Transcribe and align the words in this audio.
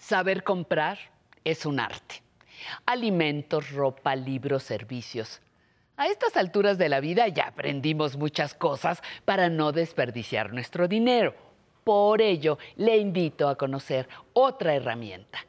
Saber 0.00 0.42
comprar 0.42 0.98
es 1.44 1.66
un 1.66 1.78
arte. 1.78 2.22
Alimentos, 2.86 3.70
ropa, 3.70 4.16
libros, 4.16 4.62
servicios. 4.62 5.40
A 5.96 6.06
estas 6.06 6.38
alturas 6.38 6.78
de 6.78 6.88
la 6.88 7.00
vida 7.00 7.28
ya 7.28 7.48
aprendimos 7.48 8.16
muchas 8.16 8.54
cosas 8.54 9.02
para 9.26 9.50
no 9.50 9.72
desperdiciar 9.72 10.54
nuestro 10.54 10.88
dinero. 10.88 11.34
Por 11.84 12.22
ello, 12.22 12.58
le 12.76 12.96
invito 12.96 13.46
a 13.46 13.56
conocer 13.56 14.08
otra 14.32 14.74
herramienta, 14.74 15.46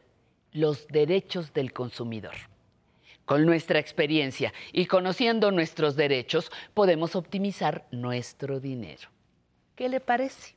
los 0.52 0.86
derechos 0.90 1.54
del 1.54 1.72
consumidor. 1.72 2.36
Con 3.24 3.46
nuestra 3.46 3.80
experiencia 3.80 4.54
y 4.74 4.86
conociendo 4.86 5.52
nuestros 5.52 5.96
derechos, 5.96 6.52
podemos 6.74 7.16
optimizar 7.16 7.88
nuestro 7.92 8.60
dinero. 8.60 9.08
¿Qué 9.76 9.88
le 9.88 10.02
parece? 10.02 10.54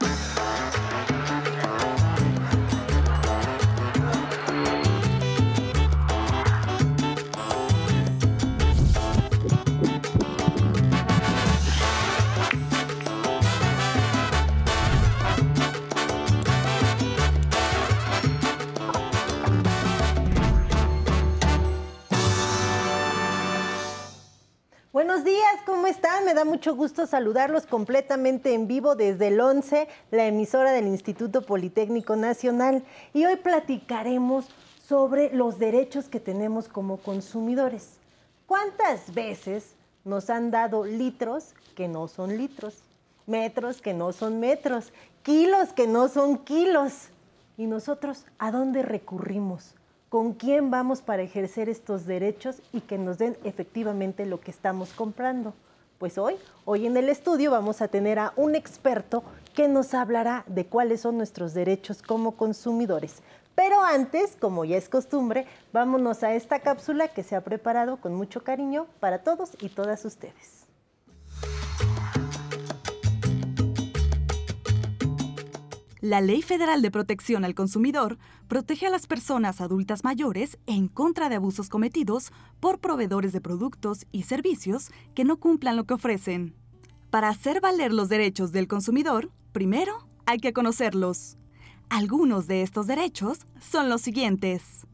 Buenos 24.95 25.25
días, 25.25 25.57
¿cómo 25.67 25.89
están? 25.89 26.25
Me 26.25 26.35
da 26.35 26.45
mucho 26.45 26.77
gusto 26.77 27.09
saludarlos 27.09 27.67
completamente 27.67 28.55
en 28.55 28.69
vivo 28.69 28.95
desde 28.95 29.27
el 29.27 29.41
11, 29.41 29.89
la 30.13 30.27
emisora 30.27 30.71
del 30.71 30.87
Instituto 30.87 31.43
Politécnico 31.43 32.15
Nacional. 32.15 32.85
Y 33.13 33.25
hoy 33.25 33.35
platicaremos 33.35 34.47
sobre 34.87 35.35
los 35.35 35.59
derechos 35.59 36.09
que 36.09 36.21
tenemos 36.21 36.69
como 36.69 36.99
consumidores. 36.99 37.99
¿Cuántas 38.47 39.13
veces 39.13 39.75
nos 40.05 40.31
han 40.31 40.53
dado 40.53 40.85
litros 40.85 41.55
que 41.75 41.89
no 41.89 42.07
son 42.07 42.39
litros? 42.39 42.85
Metros 43.27 43.83
que 43.83 43.95
no 43.95 44.13
son 44.13 44.39
metros, 44.39 44.93
kilos 45.25 45.73
que 45.73 45.89
no 45.89 46.07
son 46.07 46.39
kilos. 46.39 47.09
¿Y 47.57 47.67
nosotros 47.67 48.27
a 48.39 48.53
dónde 48.53 48.83
recurrimos? 48.83 49.75
Con 50.15 50.33
quién 50.33 50.71
vamos 50.71 51.03
para 51.03 51.25
ejercer 51.25 51.69
estos 51.69 52.07
derechos 52.07 52.63
y 52.73 52.83
que 52.83 52.99
nos 52.99 53.19
den 53.19 53.37
efectivamente 53.43 54.27
lo 54.27 54.39
que 54.39 54.53
estamos 54.53 54.93
comprando. 54.93 55.55
Pues 55.99 56.19
hoy, 56.19 56.37
hoy 56.65 56.87
en 56.87 56.97
el 56.97 57.09
estudio 57.09 57.51
vamos 57.51 57.83
a 57.83 57.89
tener 57.89 58.21
a 58.21 58.33
un 58.37 58.55
experto 58.55 59.25
que 59.57 59.67
nos 59.67 59.93
hablará 59.93 60.45
de 60.47 60.67
cuáles 60.67 61.01
son 61.01 61.17
nuestros 61.17 61.53
derechos 61.53 62.01
como 62.01 62.37
consumidores. 62.37 63.25
Pero 63.57 63.83
antes, 63.83 64.37
como 64.39 64.65
ya 64.65 64.77
es 64.77 64.89
costumbre, 64.89 65.47
vámonos 65.73 66.23
a 66.23 66.33
esta 66.33 66.61
cápsula 66.61 67.09
que 67.09 67.25
se 67.25 67.35
ha 67.35 67.41
preparado 67.41 67.97
con 67.97 68.15
mucho 68.15 68.45
cariño 68.45 68.87
para 69.01 69.25
todos 69.25 69.57
y 69.61 69.69
todas 69.69 70.05
ustedes. 70.05 70.64
La 76.05 76.21
Ley 76.21 76.43
Federal 76.43 76.83
de 76.83 76.91
Protección 76.91 77.47
al 77.47 77.55
Consumidor 77.55 78.19
protege 78.47 78.87
a 78.87 78.91
las 78.91 79.07
personas 79.07 79.63
adultas 79.63 80.05
mayores 80.05 80.59
en 80.67 80.87
contra 80.87 81.31
de 81.31 81.37
abusos 81.37 81.71
cometidos 81.71 82.31
por 82.61 82.79
proveedores 82.79 83.33
de 83.33 83.41
productos 83.41 84.05
y 84.13 84.25
servicios 84.25 84.91
que 85.15 85.25
no 85.25 85.39
cumplan 85.39 85.77
lo 85.77 85.85
que 85.85 85.95
ofrecen. 85.95 86.55
Para 87.09 87.31
hacer 87.31 87.63
valer 87.63 87.91
los 87.91 88.11
derechos 88.11 88.53
del 88.53 88.69
consumidor, 88.69 89.31
primero 89.53 90.07
hay 90.27 90.41
que 90.41 90.53
conocerlos. 90.53 91.39
Algunos 91.89 92.49
de 92.49 92.61
estos 92.61 92.87
derechos 92.87 93.47
son 93.59 93.89
los 93.89 94.03
siguientes. 94.03 94.87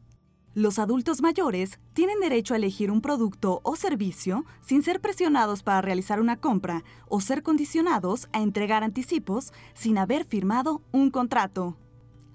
Los 0.53 0.79
adultos 0.79 1.21
mayores 1.21 1.79
tienen 1.93 2.19
derecho 2.19 2.53
a 2.53 2.57
elegir 2.57 2.91
un 2.91 2.99
producto 2.99 3.61
o 3.63 3.77
servicio 3.77 4.43
sin 4.61 4.83
ser 4.83 4.99
presionados 4.99 5.63
para 5.63 5.81
realizar 5.81 6.19
una 6.19 6.35
compra 6.35 6.83
o 7.07 7.21
ser 7.21 7.41
condicionados 7.41 8.27
a 8.33 8.41
entregar 8.41 8.83
anticipos 8.83 9.53
sin 9.73 9.97
haber 9.97 10.25
firmado 10.25 10.81
un 10.91 11.09
contrato. 11.09 11.77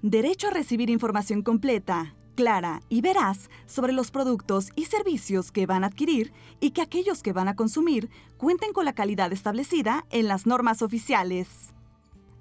Derecho 0.00 0.48
a 0.48 0.50
recibir 0.50 0.88
información 0.88 1.42
completa, 1.42 2.14
clara 2.36 2.80
y 2.88 3.02
veraz 3.02 3.50
sobre 3.66 3.92
los 3.92 4.10
productos 4.10 4.70
y 4.76 4.86
servicios 4.86 5.52
que 5.52 5.66
van 5.66 5.84
a 5.84 5.88
adquirir 5.88 6.32
y 6.58 6.70
que 6.70 6.80
aquellos 6.80 7.22
que 7.22 7.34
van 7.34 7.48
a 7.48 7.56
consumir 7.56 8.08
cuenten 8.38 8.72
con 8.72 8.86
la 8.86 8.94
calidad 8.94 9.30
establecida 9.30 10.06
en 10.08 10.26
las 10.26 10.46
normas 10.46 10.80
oficiales. 10.80 11.75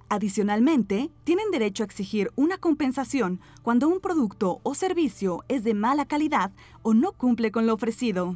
Adicionalmente, 0.07 1.09
tienen 1.23 1.49
derecho 1.51 1.83
a 1.83 1.85
exigir 1.85 2.31
una 2.35 2.57
compensación 2.57 3.41
cuando 3.63 3.87
un 3.87 3.99
producto 3.99 4.59
o 4.63 4.75
servicio 4.75 5.43
es 5.47 5.63
de 5.63 5.73
mala 5.73 6.05
calidad 6.05 6.51
o 6.83 6.93
no 6.93 7.11
cumple 7.11 7.51
con 7.51 7.65
lo 7.65 7.73
ofrecido. 7.73 8.35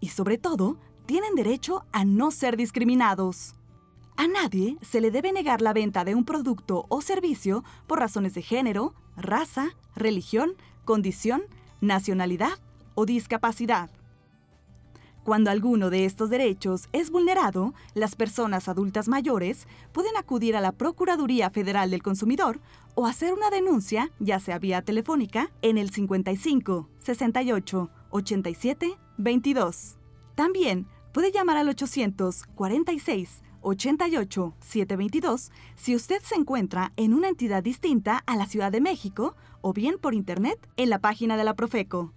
Y 0.00 0.10
sobre 0.10 0.38
todo, 0.38 0.76
tienen 1.06 1.34
derecho 1.34 1.84
a 1.90 2.04
no 2.04 2.30
ser 2.30 2.56
discriminados. 2.56 3.54
A 4.16 4.28
nadie 4.28 4.76
se 4.82 5.00
le 5.00 5.10
debe 5.10 5.32
negar 5.32 5.60
la 5.60 5.72
venta 5.72 6.04
de 6.04 6.14
un 6.14 6.24
producto 6.24 6.86
o 6.88 7.00
servicio 7.00 7.64
por 7.86 7.98
razones 7.98 8.34
de 8.34 8.42
género, 8.42 8.94
raza, 9.16 9.70
religión, 9.96 10.54
condición, 10.84 11.42
nacionalidad 11.80 12.58
o 12.94 13.06
discapacidad. 13.06 13.90
Cuando 15.28 15.50
alguno 15.50 15.90
de 15.90 16.06
estos 16.06 16.30
derechos 16.30 16.88
es 16.94 17.10
vulnerado, 17.10 17.74
las 17.92 18.16
personas 18.16 18.66
adultas 18.66 19.08
mayores 19.08 19.68
pueden 19.92 20.16
acudir 20.16 20.56
a 20.56 20.62
la 20.62 20.72
Procuraduría 20.72 21.50
Federal 21.50 21.90
del 21.90 22.02
Consumidor 22.02 22.60
o 22.94 23.04
hacer 23.04 23.34
una 23.34 23.50
denuncia, 23.50 24.10
ya 24.20 24.40
sea 24.40 24.58
vía 24.58 24.80
telefónica, 24.80 25.50
en 25.60 25.76
el 25.76 25.90
55 25.90 26.88
68 27.00 27.90
87 28.08 28.98
22. 29.18 29.98
También 30.34 30.86
puede 31.12 31.30
llamar 31.30 31.58
al 31.58 31.68
846 31.68 33.42
88 33.60 34.54
722 34.60 35.50
si 35.76 35.94
usted 35.94 36.22
se 36.22 36.36
encuentra 36.36 36.94
en 36.96 37.12
una 37.12 37.28
entidad 37.28 37.62
distinta 37.62 38.22
a 38.24 38.34
la 38.36 38.46
Ciudad 38.46 38.72
de 38.72 38.80
México 38.80 39.36
o 39.60 39.74
bien 39.74 39.98
por 39.98 40.14
internet 40.14 40.58
en 40.78 40.88
la 40.88 41.00
página 41.00 41.36
de 41.36 41.44
la 41.44 41.54
Profeco. 41.54 42.14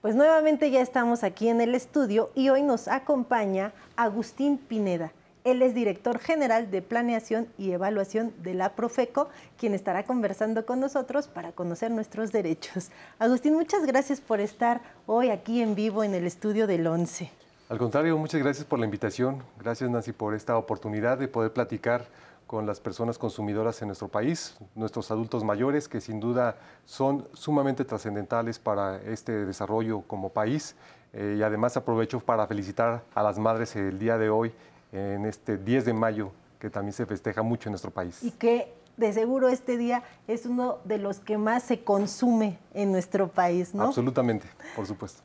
Pues 0.00 0.14
nuevamente 0.14 0.70
ya 0.70 0.80
estamos 0.80 1.22
aquí 1.24 1.48
en 1.48 1.60
el 1.60 1.74
estudio 1.74 2.30
y 2.34 2.48
hoy 2.48 2.62
nos 2.62 2.88
acompaña 2.88 3.74
Agustín 3.96 4.56
Pineda. 4.56 5.12
Él 5.44 5.60
es 5.60 5.74
director 5.74 6.18
general 6.18 6.70
de 6.70 6.80
Planeación 6.80 7.48
y 7.58 7.72
Evaluación 7.72 8.32
de 8.42 8.54
la 8.54 8.74
Profeco, 8.74 9.28
quien 9.58 9.74
estará 9.74 10.04
conversando 10.04 10.64
con 10.64 10.80
nosotros 10.80 11.28
para 11.28 11.52
conocer 11.52 11.90
nuestros 11.90 12.32
derechos. 12.32 12.90
Agustín, 13.18 13.52
muchas 13.52 13.84
gracias 13.84 14.22
por 14.22 14.40
estar 14.40 14.80
hoy 15.04 15.28
aquí 15.28 15.60
en 15.60 15.74
vivo 15.74 16.02
en 16.02 16.14
el 16.14 16.26
estudio 16.26 16.66
del 16.66 16.86
11. 16.86 17.30
Al 17.68 17.76
contrario, 17.76 18.16
muchas 18.16 18.42
gracias 18.42 18.64
por 18.64 18.78
la 18.78 18.86
invitación. 18.86 19.42
Gracias, 19.58 19.90
Nancy, 19.90 20.12
por 20.12 20.34
esta 20.34 20.56
oportunidad 20.56 21.18
de 21.18 21.28
poder 21.28 21.52
platicar 21.52 22.06
con 22.50 22.66
las 22.66 22.80
personas 22.80 23.16
consumidoras 23.16 23.80
en 23.80 23.86
nuestro 23.86 24.08
país, 24.08 24.56
nuestros 24.74 25.12
adultos 25.12 25.44
mayores, 25.44 25.86
que 25.86 26.00
sin 26.00 26.18
duda 26.18 26.56
son 26.84 27.28
sumamente 27.32 27.84
trascendentales 27.84 28.58
para 28.58 29.00
este 29.02 29.46
desarrollo 29.46 30.00
como 30.00 30.30
país. 30.30 30.74
Eh, 31.12 31.36
y 31.38 31.42
además 31.44 31.76
aprovecho 31.76 32.18
para 32.18 32.48
felicitar 32.48 33.04
a 33.14 33.22
las 33.22 33.38
madres 33.38 33.76
el 33.76 34.00
día 34.00 34.18
de 34.18 34.30
hoy, 34.30 34.52
en 34.90 35.26
este 35.26 35.58
10 35.58 35.84
de 35.84 35.92
mayo, 35.92 36.32
que 36.58 36.70
también 36.70 36.92
se 36.92 37.06
festeja 37.06 37.40
mucho 37.42 37.68
en 37.68 37.74
nuestro 37.74 37.92
país. 37.92 38.20
Y 38.24 38.32
que 38.32 38.74
de 38.96 39.12
seguro 39.12 39.48
este 39.48 39.76
día 39.76 40.02
es 40.26 40.44
uno 40.44 40.78
de 40.84 40.98
los 40.98 41.20
que 41.20 41.38
más 41.38 41.62
se 41.62 41.84
consume 41.84 42.58
en 42.74 42.90
nuestro 42.90 43.28
país, 43.28 43.76
¿no? 43.76 43.84
Absolutamente, 43.84 44.48
por 44.74 44.88
supuesto. 44.88 45.22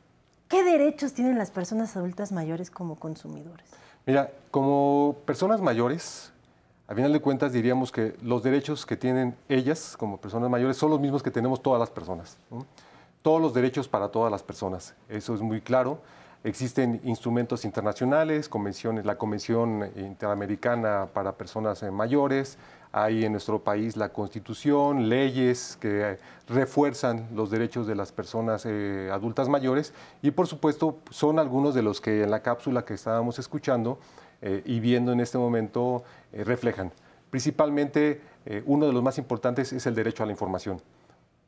¿Qué 0.48 0.64
derechos 0.64 1.14
tienen 1.14 1.40
las 1.40 1.50
personas 1.50 1.98
adultas 1.98 2.32
mayores 2.32 2.70
como 2.70 2.98
consumidores? 2.98 3.66
Mira, 4.06 4.32
como 4.52 5.16
personas 5.26 5.60
mayores, 5.60 6.32
a 6.88 6.94
final 6.94 7.12
de 7.12 7.20
cuentas 7.20 7.52
diríamos 7.52 7.92
que 7.92 8.16
los 8.22 8.44
derechos 8.44 8.86
que 8.86 8.96
tienen 8.96 9.36
ellas 9.50 9.96
como 9.98 10.18
personas 10.18 10.50
mayores 10.52 10.78
son 10.78 10.92
los 10.92 11.00
mismos 11.00 11.24
que 11.24 11.32
tenemos 11.32 11.62
todas 11.64 11.80
las 11.80 11.90
personas. 11.90 12.38
Todos 13.24 13.42
los 13.42 13.56
derechos 13.56 13.88
para 13.88 14.10
todas 14.10 14.32
las 14.32 14.44
personas, 14.44 14.94
eso 15.10 15.34
es 15.34 15.42
muy 15.42 15.62
claro. 15.62 16.00
Existen 16.44 17.02
instrumentos 17.04 17.66
internacionales, 17.66 18.48
convenciones, 18.48 19.04
la 19.04 19.18
Convención 19.18 19.90
Interamericana 19.96 21.08
para 21.12 21.32
Personas 21.32 21.82
eh, 21.82 21.90
Mayores, 21.90 22.60
hay 22.92 23.26
en 23.26 23.32
nuestro 23.32 23.64
país 23.64 23.98
la 23.98 24.10
Constitución, 24.10 25.10
leyes 25.10 25.78
que 25.82 26.20
refuerzan 26.48 27.28
los 27.34 27.50
derechos 27.50 27.88
de 27.88 27.96
las 27.96 28.12
personas 28.12 28.64
eh, 28.66 29.10
adultas 29.12 29.50
mayores 29.50 29.92
y 30.22 30.30
por 30.30 30.46
supuesto 30.46 31.00
son 31.10 31.40
algunos 31.40 31.74
de 31.74 31.82
los 31.82 32.00
que 32.00 32.22
en 32.24 32.32
la 32.32 32.42
cápsula 32.42 32.86
que 32.86 32.94
estábamos 32.94 33.40
escuchando 33.40 33.98
eh, 34.42 34.62
y 34.66 34.80
viendo 34.80 35.12
en 35.12 35.20
este 35.20 35.38
momento 35.38 36.04
eh, 36.34 36.44
reflejan. 36.44 36.92
Principalmente, 37.30 38.22
eh, 38.46 38.64
uno 38.66 38.86
de 38.86 38.94
los 38.94 39.04
más 39.04 39.18
importantes 39.18 39.74
es 39.74 39.86
el 39.86 39.96
derecho 39.96 40.24
a 40.24 40.26
la 40.26 40.32
información. 40.32 40.82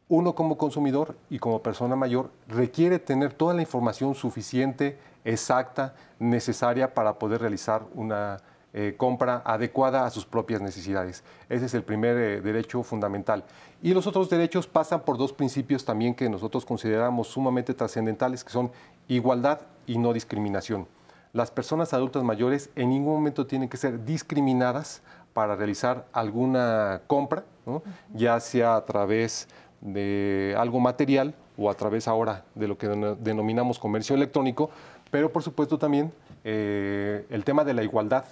Uno 0.10 0.36
como 0.36 0.58
consumidor 0.58 1.16
y 1.30 1.40
como 1.40 1.62
persona 1.62 1.96
mayor 1.96 2.32
requiere 2.48 3.00
tener 3.00 3.34
toda 3.34 3.54
la 3.54 3.62
información 3.62 4.16
suficiente, 4.16 4.98
exacta, 5.26 5.96
necesaria 6.18 6.94
para 6.94 7.20
poder 7.20 7.42
realizar 7.42 7.84
una 7.94 8.38
compra 8.96 9.42
adecuada 9.44 10.06
a 10.06 10.12
sus 10.12 10.24
propias 10.24 10.62
necesidades. 10.62 11.24
Ese 11.50 11.66
es 11.66 11.74
el 11.74 11.82
primer 11.82 12.44
derecho 12.44 12.84
fundamental. 12.84 13.44
Y 13.82 13.92
los 13.92 14.06
otros 14.06 14.30
derechos 14.30 14.68
pasan 14.68 15.02
por 15.02 15.18
dos 15.18 15.34
principios 15.34 15.84
también 15.84 16.14
que 16.14 16.30
nosotros 16.30 16.64
consideramos 16.64 17.28
sumamente 17.28 17.74
trascendentales, 17.74 18.44
que 18.44 18.52
son 18.52 18.72
igualdad 19.08 19.62
y 19.88 19.98
no 19.98 20.14
discriminación. 20.14 20.88
Las 21.34 21.52
personas 21.52 21.94
adultas 21.94 22.24
mayores 22.24 22.70
en 22.76 22.90
ningún 22.90 23.14
momento 23.14 23.46
tienen 23.46 23.70
que 23.70 23.78
ser 23.78 24.06
discriminadas 24.06 25.02
para 25.34 25.56
realizar 25.56 26.06
alguna 26.14 27.02
compra, 27.08 27.44
ya 28.14 28.40
sea 28.40 28.76
a 28.76 28.86
través 28.86 29.48
de 29.82 30.56
algo 30.58 30.80
material 30.80 31.36
o 31.58 31.70
a 31.70 31.74
través 31.74 32.08
ahora 32.08 32.44
de 32.56 32.68
lo 32.68 32.78
que 32.78 32.88
denominamos 33.20 33.78
comercio 33.78 34.16
electrónico, 34.16 34.70
pero 35.12 35.32
por 35.32 35.44
supuesto 35.44 35.78
también 35.78 36.12
eh, 36.44 37.26
el 37.30 37.44
tema 37.44 37.64
de 37.64 37.74
la 37.74 37.84
igualdad 37.84 38.26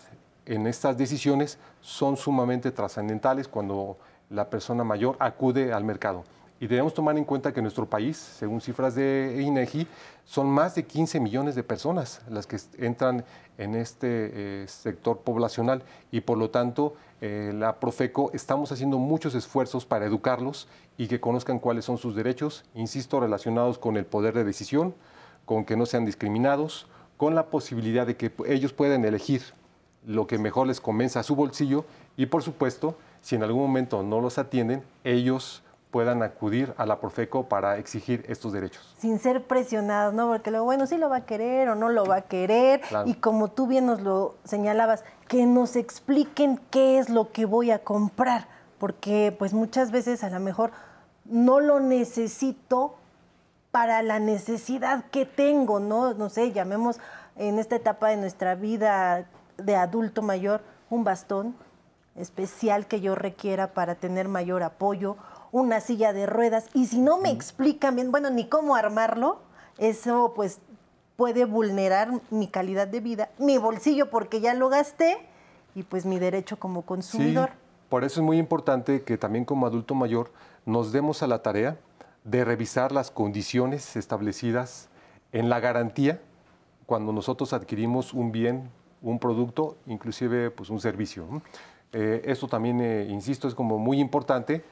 en 0.45 0.67
estas 0.67 0.97
decisiones 0.97 1.57
son 1.81 2.17
sumamente 2.17 2.71
trascendentales 2.71 3.47
cuando 3.47 3.97
la 4.29 4.49
persona 4.49 4.83
mayor 4.83 5.15
acude 5.19 5.73
al 5.73 5.83
mercado. 5.83 6.23
Y 6.59 6.67
debemos 6.67 6.93
tomar 6.93 7.17
en 7.17 7.25
cuenta 7.25 7.51
que 7.51 7.61
nuestro 7.61 7.85
país, 7.85 8.15
según 8.15 8.61
cifras 8.61 8.95
de 8.95 9.41
INEGI, 9.41 9.87
son 10.23 10.47
más 10.47 10.73
de 10.75 10.85
15 10.85 11.19
millones 11.19 11.53
de 11.55 11.63
personas 11.63 12.21
las 12.29 12.47
que 12.47 12.57
entran 12.77 13.25
en 13.57 13.75
este 13.75 14.63
eh, 14.63 14.67
sector 14.67 15.19
poblacional. 15.19 15.83
Y 16.11 16.21
por 16.21 16.37
lo 16.37 16.49
tanto 16.49 16.95
eh, 17.19 17.51
la 17.53 17.79
Profeco 17.79 18.31
estamos 18.33 18.71
haciendo 18.71 18.97
muchos 18.99 19.35
esfuerzos 19.35 19.85
para 19.85 20.05
educarlos 20.05 20.69
y 20.97 21.07
que 21.07 21.19
conozcan 21.19 21.59
cuáles 21.59 21.83
son 21.83 21.97
sus 21.97 22.15
derechos, 22.15 22.63
insisto, 22.73 23.19
relacionados 23.19 23.77
con 23.77 23.97
el 23.97 24.05
poder 24.05 24.33
de 24.33 24.45
decisión, 24.45 24.95
con 25.43 25.65
que 25.65 25.75
no 25.75 25.85
sean 25.85 26.05
discriminados, 26.05 26.87
con 27.17 27.35
la 27.35 27.47
posibilidad 27.47 28.07
de 28.07 28.15
que 28.15 28.31
ellos 28.47 28.71
puedan 28.71 29.03
elegir 29.03 29.41
lo 30.05 30.27
que 30.27 30.37
mejor 30.37 30.67
les 30.67 30.79
convenza 30.79 31.19
a 31.19 31.23
su 31.23 31.35
bolsillo. 31.35 31.85
Y 32.15 32.27
por 32.27 32.43
supuesto, 32.43 32.97
si 33.21 33.35
en 33.35 33.43
algún 33.43 33.61
momento 33.61 34.03
no 34.03 34.21
los 34.21 34.37
atienden, 34.37 34.83
ellos 35.03 35.63
puedan 35.95 36.23
acudir 36.23 36.73
a 36.75 36.85
la 36.85 36.99
Profeco 36.99 37.47
para 37.47 37.77
exigir 37.77 38.25
estos 38.27 38.51
derechos. 38.51 38.93
Sin 38.99 39.17
ser 39.17 39.47
presionados, 39.47 40.13
¿no? 40.13 40.27
Porque 40.27 40.51
lo 40.51 40.61
bueno 40.65 40.87
sí 40.87 40.97
lo 40.97 41.07
va 41.07 41.15
a 41.15 41.25
querer 41.25 41.69
o 41.69 41.75
no 41.75 41.87
lo 41.87 42.05
va 42.05 42.17
a 42.17 42.21
querer. 42.23 42.81
Y 43.05 43.13
como 43.13 43.47
tú 43.47 43.65
bien 43.65 43.85
nos 43.85 44.01
lo 44.01 44.35
señalabas, 44.43 45.05
que 45.29 45.45
nos 45.45 45.77
expliquen 45.77 46.59
qué 46.69 46.99
es 46.99 47.09
lo 47.09 47.31
que 47.31 47.45
voy 47.45 47.71
a 47.71 47.79
comprar. 47.79 48.49
Porque 48.77 49.33
pues 49.39 49.53
muchas 49.53 49.91
veces 49.91 50.25
a 50.25 50.29
lo 50.29 50.41
mejor 50.41 50.71
no 51.23 51.61
lo 51.61 51.79
necesito 51.79 52.97
para 53.71 54.03
la 54.03 54.19
necesidad 54.19 55.05
que 55.11 55.25
tengo, 55.25 55.79
¿no? 55.79 56.13
No 56.13 56.27
sé, 56.27 56.51
llamemos 56.51 56.99
en 57.37 57.57
esta 57.57 57.77
etapa 57.77 58.09
de 58.09 58.17
nuestra 58.17 58.55
vida 58.55 59.29
de 59.55 59.77
adulto 59.77 60.21
mayor 60.21 60.59
un 60.89 61.05
bastón 61.05 61.55
especial 62.17 62.85
que 62.85 62.99
yo 62.99 63.15
requiera 63.15 63.73
para 63.73 63.95
tener 63.95 64.27
mayor 64.27 64.61
apoyo 64.61 65.15
una 65.51 65.79
silla 65.79 66.13
de 66.13 66.25
ruedas 66.25 66.67
y 66.73 66.85
si 66.87 66.99
no 66.99 67.19
me 67.19 67.31
explican 67.31 67.95
bien, 67.95 68.11
bueno, 68.11 68.29
ni 68.29 68.47
cómo 68.47 68.75
armarlo, 68.75 69.39
eso 69.77 70.33
pues 70.35 70.59
puede 71.15 71.45
vulnerar 71.45 72.11
mi 72.29 72.47
calidad 72.47 72.87
de 72.87 72.99
vida, 72.99 73.29
mi 73.37 73.57
bolsillo 73.57 74.09
porque 74.09 74.41
ya 74.41 74.53
lo 74.53 74.69
gasté 74.69 75.17
y 75.73 75.83
pues 75.83 76.05
mi 76.05 76.19
derecho 76.19 76.57
como 76.57 76.83
consumidor. 76.83 77.51
por 77.89 78.03
eso 78.03 78.19
es 78.19 78.25
muy 78.25 78.37
importante 78.37 79.03
que 79.03 79.17
también 79.17 79.45
como 79.45 79.65
adulto 79.65 79.95
mayor 79.95 80.31
nos 80.65 80.91
demos 80.91 81.23
a 81.23 81.27
la 81.27 81.41
tarea 81.41 81.77
de 82.23 82.43
revisar 82.43 82.91
las 82.91 83.11
condiciones 83.11 83.95
establecidas 83.95 84.89
en 85.31 85.49
la 85.49 85.59
garantía 85.59 86.19
cuando 86.85 87.11
nosotros 87.11 87.53
adquirimos 87.53 88.13
un 88.13 88.31
bien, 88.31 88.69
un 89.01 89.19
producto, 89.19 89.77
inclusive 89.85 90.51
pues 90.51 90.69
un 90.69 90.79
servicio. 90.79 91.25
Eh, 91.93 92.23
eso 92.25 92.47
también, 92.47 92.81
eh, 92.81 93.07
insisto, 93.09 93.47
es 93.47 93.55
como 93.55 93.77
muy 93.77 93.99
importante 93.99 94.63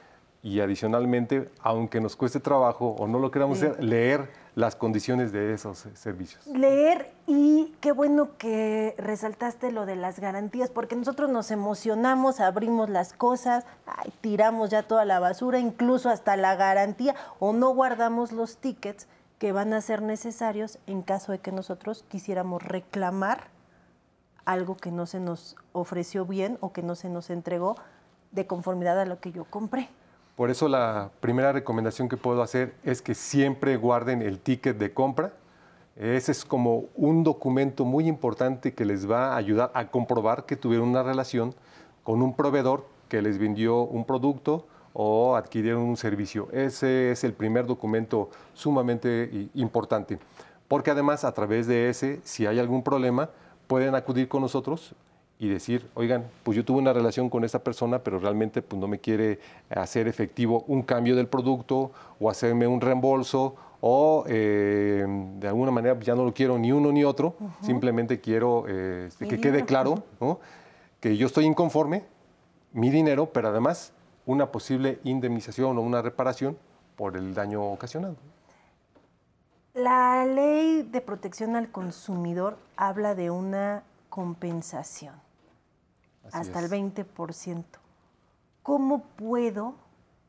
y 0.44 0.60
adicionalmente, 0.60 1.50
aunque 1.60 2.02
nos 2.02 2.16
cueste 2.16 2.38
trabajo 2.38 2.94
o 2.98 3.08
no 3.08 3.18
lo 3.18 3.30
queramos 3.30 3.62
hacer, 3.62 3.82
leer 3.82 4.28
las 4.54 4.76
condiciones 4.76 5.32
de 5.32 5.54
esos 5.54 5.88
servicios. 5.94 6.46
Leer 6.46 7.14
y 7.26 7.74
qué 7.80 7.92
bueno 7.92 8.36
que 8.36 8.94
resaltaste 8.98 9.72
lo 9.72 9.86
de 9.86 9.96
las 9.96 10.20
garantías, 10.20 10.68
porque 10.68 10.96
nosotros 10.96 11.30
nos 11.30 11.50
emocionamos, 11.50 12.40
abrimos 12.40 12.90
las 12.90 13.14
cosas, 13.14 13.64
tiramos 14.20 14.68
ya 14.68 14.82
toda 14.82 15.06
la 15.06 15.18
basura, 15.18 15.58
incluso 15.60 16.10
hasta 16.10 16.36
la 16.36 16.54
garantía, 16.56 17.14
o 17.38 17.54
no 17.54 17.70
guardamos 17.70 18.30
los 18.30 18.58
tickets 18.58 19.08
que 19.38 19.52
van 19.52 19.72
a 19.72 19.80
ser 19.80 20.02
necesarios 20.02 20.78
en 20.86 21.00
caso 21.00 21.32
de 21.32 21.38
que 21.38 21.52
nosotros 21.52 22.04
quisiéramos 22.06 22.62
reclamar 22.62 23.48
algo 24.44 24.76
que 24.76 24.90
no 24.90 25.06
se 25.06 25.20
nos 25.20 25.56
ofreció 25.72 26.26
bien 26.26 26.58
o 26.60 26.74
que 26.74 26.82
no 26.82 26.96
se 26.96 27.08
nos 27.08 27.30
entregó 27.30 27.76
de 28.32 28.46
conformidad 28.46 29.00
a 29.00 29.06
lo 29.06 29.20
que 29.20 29.32
yo 29.32 29.46
compré. 29.46 29.88
Por 30.36 30.50
eso 30.50 30.66
la 30.66 31.10
primera 31.20 31.52
recomendación 31.52 32.08
que 32.08 32.16
puedo 32.16 32.42
hacer 32.42 32.74
es 32.82 33.02
que 33.02 33.14
siempre 33.14 33.76
guarden 33.76 34.20
el 34.20 34.40
ticket 34.40 34.76
de 34.76 34.92
compra. 34.92 35.32
Ese 35.94 36.32
es 36.32 36.44
como 36.44 36.86
un 36.96 37.22
documento 37.22 37.84
muy 37.84 38.08
importante 38.08 38.74
que 38.74 38.84
les 38.84 39.08
va 39.08 39.34
a 39.34 39.36
ayudar 39.36 39.70
a 39.74 39.92
comprobar 39.92 40.44
que 40.44 40.56
tuvieron 40.56 40.88
una 40.88 41.04
relación 41.04 41.54
con 42.02 42.20
un 42.20 42.34
proveedor 42.34 42.84
que 43.08 43.22
les 43.22 43.38
vendió 43.38 43.82
un 43.82 44.04
producto 44.04 44.66
o 44.92 45.36
adquirieron 45.36 45.82
un 45.82 45.96
servicio. 45.96 46.48
Ese 46.50 47.12
es 47.12 47.22
el 47.22 47.32
primer 47.32 47.66
documento 47.66 48.30
sumamente 48.54 49.48
importante, 49.54 50.18
porque 50.66 50.90
además 50.90 51.22
a 51.22 51.32
través 51.32 51.68
de 51.68 51.88
ese, 51.90 52.20
si 52.24 52.44
hay 52.46 52.58
algún 52.58 52.82
problema, 52.82 53.30
pueden 53.68 53.94
acudir 53.94 54.26
con 54.26 54.42
nosotros 54.42 54.96
y 55.44 55.48
decir, 55.48 55.86
oigan, 55.92 56.24
pues 56.42 56.56
yo 56.56 56.64
tuve 56.64 56.78
una 56.78 56.94
relación 56.94 57.28
con 57.28 57.44
esta 57.44 57.58
persona, 57.58 57.98
pero 57.98 58.18
realmente 58.18 58.62
pues 58.62 58.80
no 58.80 58.88
me 58.88 58.98
quiere 58.98 59.38
hacer 59.68 60.08
efectivo 60.08 60.64
un 60.68 60.82
cambio 60.82 61.14
del 61.14 61.26
producto 61.26 61.92
o 62.18 62.30
hacerme 62.30 62.66
un 62.66 62.80
reembolso 62.80 63.54
o 63.82 64.24
eh, 64.26 65.04
de 65.38 65.46
alguna 65.46 65.70
manera 65.70 66.00
ya 66.00 66.14
no 66.14 66.24
lo 66.24 66.32
quiero 66.32 66.56
ni 66.56 66.72
uno 66.72 66.90
ni 66.92 67.04
otro, 67.04 67.34
simplemente 67.60 68.20
quiero 68.20 68.64
eh, 68.66 69.10
que 69.18 69.38
quede 69.38 69.66
claro 69.66 70.02
que 70.98 71.18
yo 71.18 71.26
estoy 71.26 71.44
inconforme, 71.44 72.04
mi 72.72 72.88
dinero, 72.88 73.26
pero 73.26 73.48
además 73.48 73.92
una 74.24 74.50
posible 74.50 74.98
indemnización 75.04 75.76
o 75.76 75.82
una 75.82 76.00
reparación 76.00 76.56
por 76.96 77.18
el 77.18 77.34
daño 77.34 77.62
ocasionado. 77.62 78.16
La 79.74 80.24
ley 80.24 80.88
de 80.90 81.02
protección 81.02 81.54
al 81.54 81.68
consumidor 81.68 82.56
habla 82.76 83.14
de 83.14 83.30
una 83.30 83.82
compensación 84.08 85.23
hasta 86.32 86.60
el 86.60 86.70
20%. 86.70 87.64
¿Cómo 88.62 89.02
puedo 89.16 89.74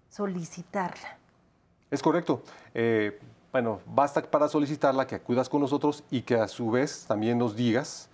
solicitarla? 0.09 1.17
Es 1.89 2.01
correcto. 2.01 2.41
Eh, 2.73 3.19
bueno, 3.51 3.79
basta 3.85 4.21
para 4.21 4.49
solicitarla 4.49 5.07
que 5.07 5.15
acudas 5.15 5.47
con 5.47 5.61
nosotros 5.61 6.03
y 6.11 6.23
que 6.23 6.35
a 6.35 6.47
su 6.47 6.71
vez 6.71 7.05
también 7.07 7.37
nos 7.37 7.55
digas 7.55 8.09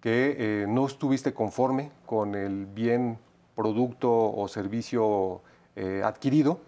que 0.00 0.36
eh, 0.38 0.66
no 0.66 0.86
estuviste 0.86 1.34
conforme 1.34 1.90
con 2.06 2.34
el 2.34 2.66
bien, 2.66 3.18
producto 3.54 4.10
o 4.10 4.48
servicio 4.48 5.42
eh, 5.74 6.02
adquirido, 6.04 6.60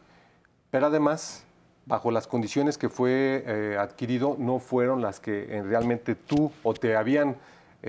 pero 0.70 0.86
además, 0.86 1.44
bajo 1.86 2.10
las 2.10 2.26
condiciones 2.26 2.76
que 2.76 2.88
fue 2.88 3.76
adquirido, 3.78 4.36
no 4.38 4.58
fueron 4.58 5.00
las 5.00 5.20
que 5.20 5.62
realmente 5.64 6.14
tú 6.14 6.50
o 6.62 6.74
te 6.74 6.96
habían 6.96 7.36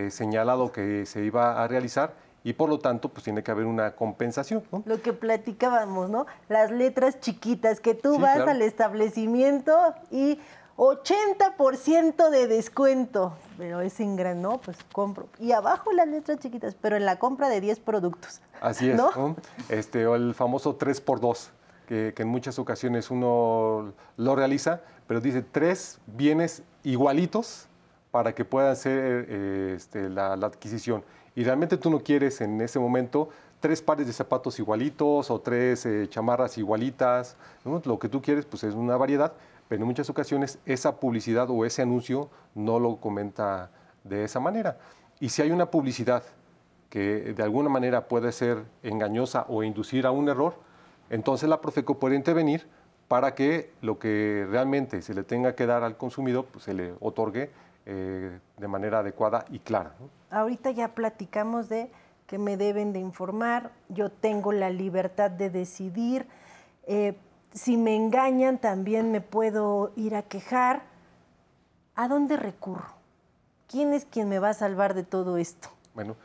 señalado 0.09 0.71
que 0.71 1.05
se 1.05 1.23
iba 1.25 1.61
a 1.61 1.67
realizar 1.67 2.13
y 2.43 2.53
por 2.53 2.69
lo 2.69 2.79
tanto 2.79 3.09
pues 3.09 3.23
tiene 3.23 3.43
que 3.43 3.51
haber 3.51 3.65
una 3.65 3.95
compensación. 3.95 4.63
Lo 4.85 5.01
que 5.01 5.13
platicábamos, 5.13 6.09
¿no? 6.09 6.25
Las 6.47 6.71
letras 6.71 7.19
chiquitas, 7.19 7.79
que 7.79 7.93
tú 7.93 8.19
vas 8.19 8.39
al 8.39 8.61
establecimiento 8.61 9.93
y 10.11 10.39
80% 10.79 12.29
de 12.29 12.47
descuento, 12.47 13.33
pero 13.57 13.81
es 13.81 13.99
en 13.99 14.15
gran, 14.15 14.41
¿no? 14.41 14.61
Pues 14.61 14.77
compro. 14.93 15.27
Y 15.37 15.51
abajo 15.51 15.91
las 15.91 16.07
letras 16.07 16.39
chiquitas, 16.39 16.75
pero 16.79 16.95
en 16.95 17.05
la 17.05 17.19
compra 17.19 17.49
de 17.49 17.59
10 17.59 17.79
productos. 17.81 18.39
Así 18.61 18.89
es, 18.89 18.95
¿no? 18.95 19.35
Este, 19.67 20.07
o 20.07 20.15
el 20.15 20.33
famoso 20.33 20.77
3x2, 20.77 21.49
que, 21.85 22.13
en 22.15 22.27
muchas 22.29 22.59
ocasiones 22.59 23.11
uno 23.11 23.93
lo 24.15 24.35
realiza, 24.37 24.81
pero 25.05 25.19
dice 25.19 25.41
tres 25.41 25.99
bienes 26.07 26.63
igualitos 26.83 27.67
para 28.11 28.33
que 28.33 28.45
puedan 28.45 28.75
ser 28.77 29.25
eh, 29.27 29.73
este, 29.75 30.09
la 30.09 30.33
adquisición 30.33 31.03
y 31.39 31.43
realmente 31.45 31.77
tú 31.77 31.89
no 31.89 32.01
quieres 32.01 32.41
en 32.41 32.59
ese 32.59 32.79
momento 32.79 33.29
tres 33.61 33.81
pares 33.81 34.05
de 34.05 34.11
zapatos 34.11 34.59
igualitos 34.59 35.31
o 35.31 35.39
tres 35.39 35.85
eh, 35.85 36.05
chamarras 36.09 36.57
igualitas. 36.57 37.37
Lo 37.63 37.97
que 37.97 38.09
tú 38.09 38.21
quieres 38.21 38.45
pues 38.45 38.65
es 38.65 38.73
una 38.73 38.97
variedad, 38.97 39.31
pero 39.69 39.81
en 39.81 39.87
muchas 39.87 40.09
ocasiones 40.09 40.59
esa 40.65 40.99
publicidad 40.99 41.49
o 41.49 41.63
ese 41.63 41.81
anuncio 41.81 42.29
no 42.55 42.77
lo 42.77 42.97
comenta 42.97 43.71
de 44.03 44.25
esa 44.25 44.41
manera. 44.41 44.79
Y 45.21 45.29
si 45.29 45.41
hay 45.41 45.51
una 45.51 45.71
publicidad 45.71 46.23
que 46.89 47.33
de 47.33 47.41
alguna 47.41 47.69
manera 47.69 48.09
puede 48.09 48.33
ser 48.33 48.65
engañosa 48.83 49.45
o 49.47 49.63
inducir 49.63 50.07
a 50.07 50.11
un 50.11 50.27
error, 50.27 50.55
entonces 51.09 51.47
la 51.47 51.61
Profeco 51.61 51.99
puede 51.99 52.17
intervenir 52.17 52.67
para 53.07 53.33
que 53.33 53.71
lo 53.81 53.97
que 53.97 54.45
realmente 54.51 55.01
se 55.01 55.13
le 55.13 55.23
tenga 55.23 55.55
que 55.55 55.65
dar 55.65 55.85
al 55.85 55.95
consumidor 55.95 56.47
pues, 56.51 56.65
se 56.65 56.73
le 56.73 56.95
otorgue 56.99 57.49
eh, 57.85 58.39
de 58.57 58.67
manera 58.67 58.99
adecuada 58.99 59.45
y 59.49 59.59
clara. 59.59 59.95
Ahorita 60.29 60.71
ya 60.71 60.95
platicamos 60.95 61.69
de 61.69 61.91
que 62.27 62.37
me 62.37 62.57
deben 62.57 62.93
de 62.93 62.99
informar, 62.99 63.71
yo 63.89 64.09
tengo 64.11 64.51
la 64.51 64.69
libertad 64.69 65.31
de 65.31 65.49
decidir, 65.49 66.27
eh, 66.85 67.17
si 67.53 67.77
me 67.77 67.95
engañan 67.95 68.59
también 68.59 69.11
me 69.11 69.21
puedo 69.21 69.91
ir 69.95 70.15
a 70.15 70.21
quejar. 70.23 70.83
¿A 71.95 72.07
dónde 72.07 72.37
recurro? 72.37 72.93
¿Quién 73.67 73.93
es 73.93 74.05
quien 74.05 74.29
me 74.29 74.39
va 74.39 74.49
a 74.49 74.53
salvar 74.53 74.93
de 74.93 75.03
todo 75.03 75.37
esto? 75.37 75.69
Bueno, 75.93 76.15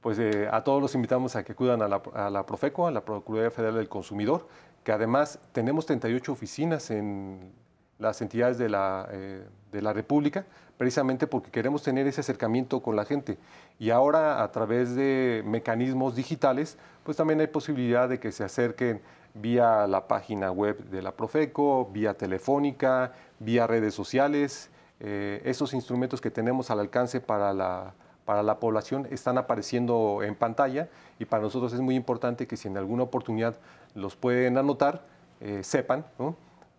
pues 0.00 0.18
eh, 0.18 0.48
a 0.50 0.62
todos 0.62 0.80
los 0.80 0.94
invitamos 0.94 1.34
a 1.34 1.42
que 1.44 1.52
acudan 1.52 1.82
a 1.82 1.88
la, 1.88 2.46
Profeco, 2.46 2.86
a 2.86 2.90
la 2.90 3.04
Procuraduría 3.04 3.50
Federal 3.50 3.76
del 3.76 3.88
Consumidor, 3.88 4.46
que 4.84 4.92
además 4.92 5.38
tenemos 5.52 5.86
38 5.86 6.30
oficinas 6.30 6.90
en 6.90 7.52
las 7.98 8.20
entidades 8.22 8.58
de 8.58 8.68
la, 8.68 9.08
eh, 9.10 9.44
de 9.72 9.82
la 9.82 9.92
República, 9.92 10.44
precisamente 10.76 11.26
porque 11.26 11.50
queremos 11.50 11.82
tener 11.82 12.06
ese 12.06 12.20
acercamiento 12.20 12.80
con 12.80 12.96
la 12.96 13.04
gente. 13.04 13.38
Y 13.78 13.90
ahora 13.90 14.42
a 14.42 14.50
través 14.52 14.94
de 14.94 15.42
mecanismos 15.46 16.16
digitales, 16.16 16.78
pues 17.04 17.16
también 17.16 17.40
hay 17.40 17.46
posibilidad 17.46 18.08
de 18.08 18.18
que 18.18 18.32
se 18.32 18.44
acerquen 18.44 19.00
vía 19.34 19.86
la 19.86 20.06
página 20.06 20.50
web 20.50 20.78
de 20.90 21.02
la 21.02 21.12
Profeco, 21.12 21.90
vía 21.92 22.14
telefónica, 22.14 23.12
vía 23.40 23.66
redes 23.66 23.94
sociales. 23.94 24.70
Eh, 25.00 25.42
esos 25.44 25.74
instrumentos 25.74 26.20
que 26.20 26.30
tenemos 26.30 26.70
al 26.70 26.80
alcance 26.80 27.20
para 27.20 27.52
la, 27.52 27.94
para 28.24 28.42
la 28.42 28.58
población 28.58 29.06
están 29.10 29.38
apareciendo 29.38 30.20
en 30.22 30.34
pantalla 30.34 30.88
y 31.18 31.24
para 31.24 31.42
nosotros 31.42 31.72
es 31.72 31.80
muy 31.80 31.94
importante 31.96 32.46
que 32.46 32.56
si 32.56 32.68
en 32.68 32.76
alguna 32.76 33.02
oportunidad 33.02 33.56
los 33.94 34.16
pueden 34.16 34.56
anotar, 34.56 35.02
eh, 35.40 35.62
sepan 35.62 36.04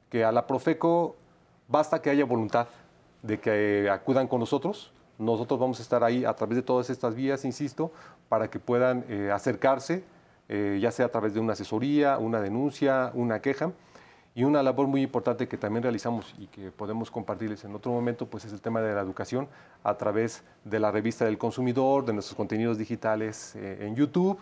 que 0.10 0.24
a 0.24 0.32
la 0.32 0.48
Profeco 0.48 1.16
basta 1.68 2.02
que 2.02 2.10
haya 2.10 2.26
voluntad 2.26 2.68
de 3.22 3.40
que 3.40 3.90
acudan 3.90 4.28
con 4.28 4.40
nosotros. 4.40 4.92
Nosotros 5.18 5.60
vamos 5.60 5.80
a 5.80 5.84
estar 5.84 6.04
ahí 6.04 6.26
a 6.26 6.34
través 6.34 6.58
de 6.58 6.62
todas 6.62 6.90
estas 6.90 7.16
vías, 7.16 7.46
insisto, 7.46 7.92
para 8.30 8.50
que 8.50 8.60
puedan 8.60 9.06
eh, 9.10 9.32
acercarse, 9.32 10.04
eh, 10.50 10.78
ya 10.82 10.92
sea 10.92 11.08
a 11.08 11.10
través 11.10 11.34
de 11.34 11.40
una 11.40 11.54
asesoría, 11.54 12.18
una 12.18 12.42
denuncia, 12.42 13.12
una 13.14 13.42
queja. 13.42 13.72
Y 14.38 14.44
una 14.44 14.62
labor 14.62 14.88
muy 14.88 15.02
importante 15.02 15.48
que 15.48 15.58
también 15.58 15.84
realizamos 15.84 16.36
y 16.38 16.48
que 16.48 16.70
podemos 16.70 17.10
compartirles 17.10 17.64
en 17.64 17.74
otro 17.74 17.94
momento, 17.94 18.26
pues 18.26 18.44
es 18.44 18.52
el 18.52 18.60
tema 18.60 18.82
de 18.82 18.94
la 18.94 19.00
educación 19.00 19.48
a 19.82 19.96
través 19.96 20.44
de 20.66 20.78
la 20.78 20.92
revista 20.92 21.24
del 21.24 21.38
consumidor, 21.38 22.04
de 22.04 22.12
nuestros 22.12 22.36
contenidos 22.36 22.78
digitales 22.78 23.56
eh, 23.56 23.78
en 23.88 23.96
YouTube, 23.96 24.38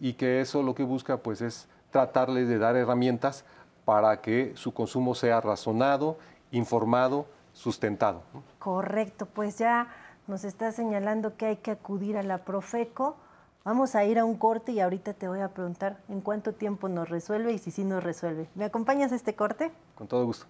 y 0.00 0.14
que 0.14 0.40
eso 0.40 0.62
lo 0.62 0.74
que 0.74 0.82
busca 0.82 1.16
pues 1.16 1.40
es 1.40 1.68
tratarles 1.92 2.48
de 2.48 2.58
dar 2.58 2.76
herramientas 2.76 3.44
para 3.84 4.20
que 4.20 4.52
su 4.56 4.72
consumo 4.72 5.14
sea 5.14 5.40
razonado, 5.40 6.18
informado 6.50 7.26
sustentado. 7.52 8.22
Correcto, 8.58 9.26
pues 9.26 9.58
ya 9.58 9.88
nos 10.26 10.44
está 10.44 10.72
señalando 10.72 11.36
que 11.36 11.46
hay 11.46 11.56
que 11.56 11.70
acudir 11.70 12.16
a 12.16 12.22
la 12.22 12.38
Profeco. 12.38 13.16
Vamos 13.64 13.94
a 13.94 14.04
ir 14.04 14.18
a 14.18 14.24
un 14.24 14.36
corte 14.36 14.72
y 14.72 14.80
ahorita 14.80 15.14
te 15.14 15.28
voy 15.28 15.40
a 15.40 15.48
preguntar 15.48 15.98
en 16.08 16.20
cuánto 16.20 16.52
tiempo 16.52 16.88
nos 16.88 17.08
resuelve 17.08 17.52
y 17.52 17.58
si 17.58 17.70
sí 17.70 17.84
nos 17.84 18.02
resuelve. 18.02 18.48
¿Me 18.54 18.64
acompañas 18.64 19.12
a 19.12 19.14
este 19.14 19.34
corte? 19.34 19.72
Con 19.94 20.06
todo 20.06 20.24
gusto. 20.26 20.46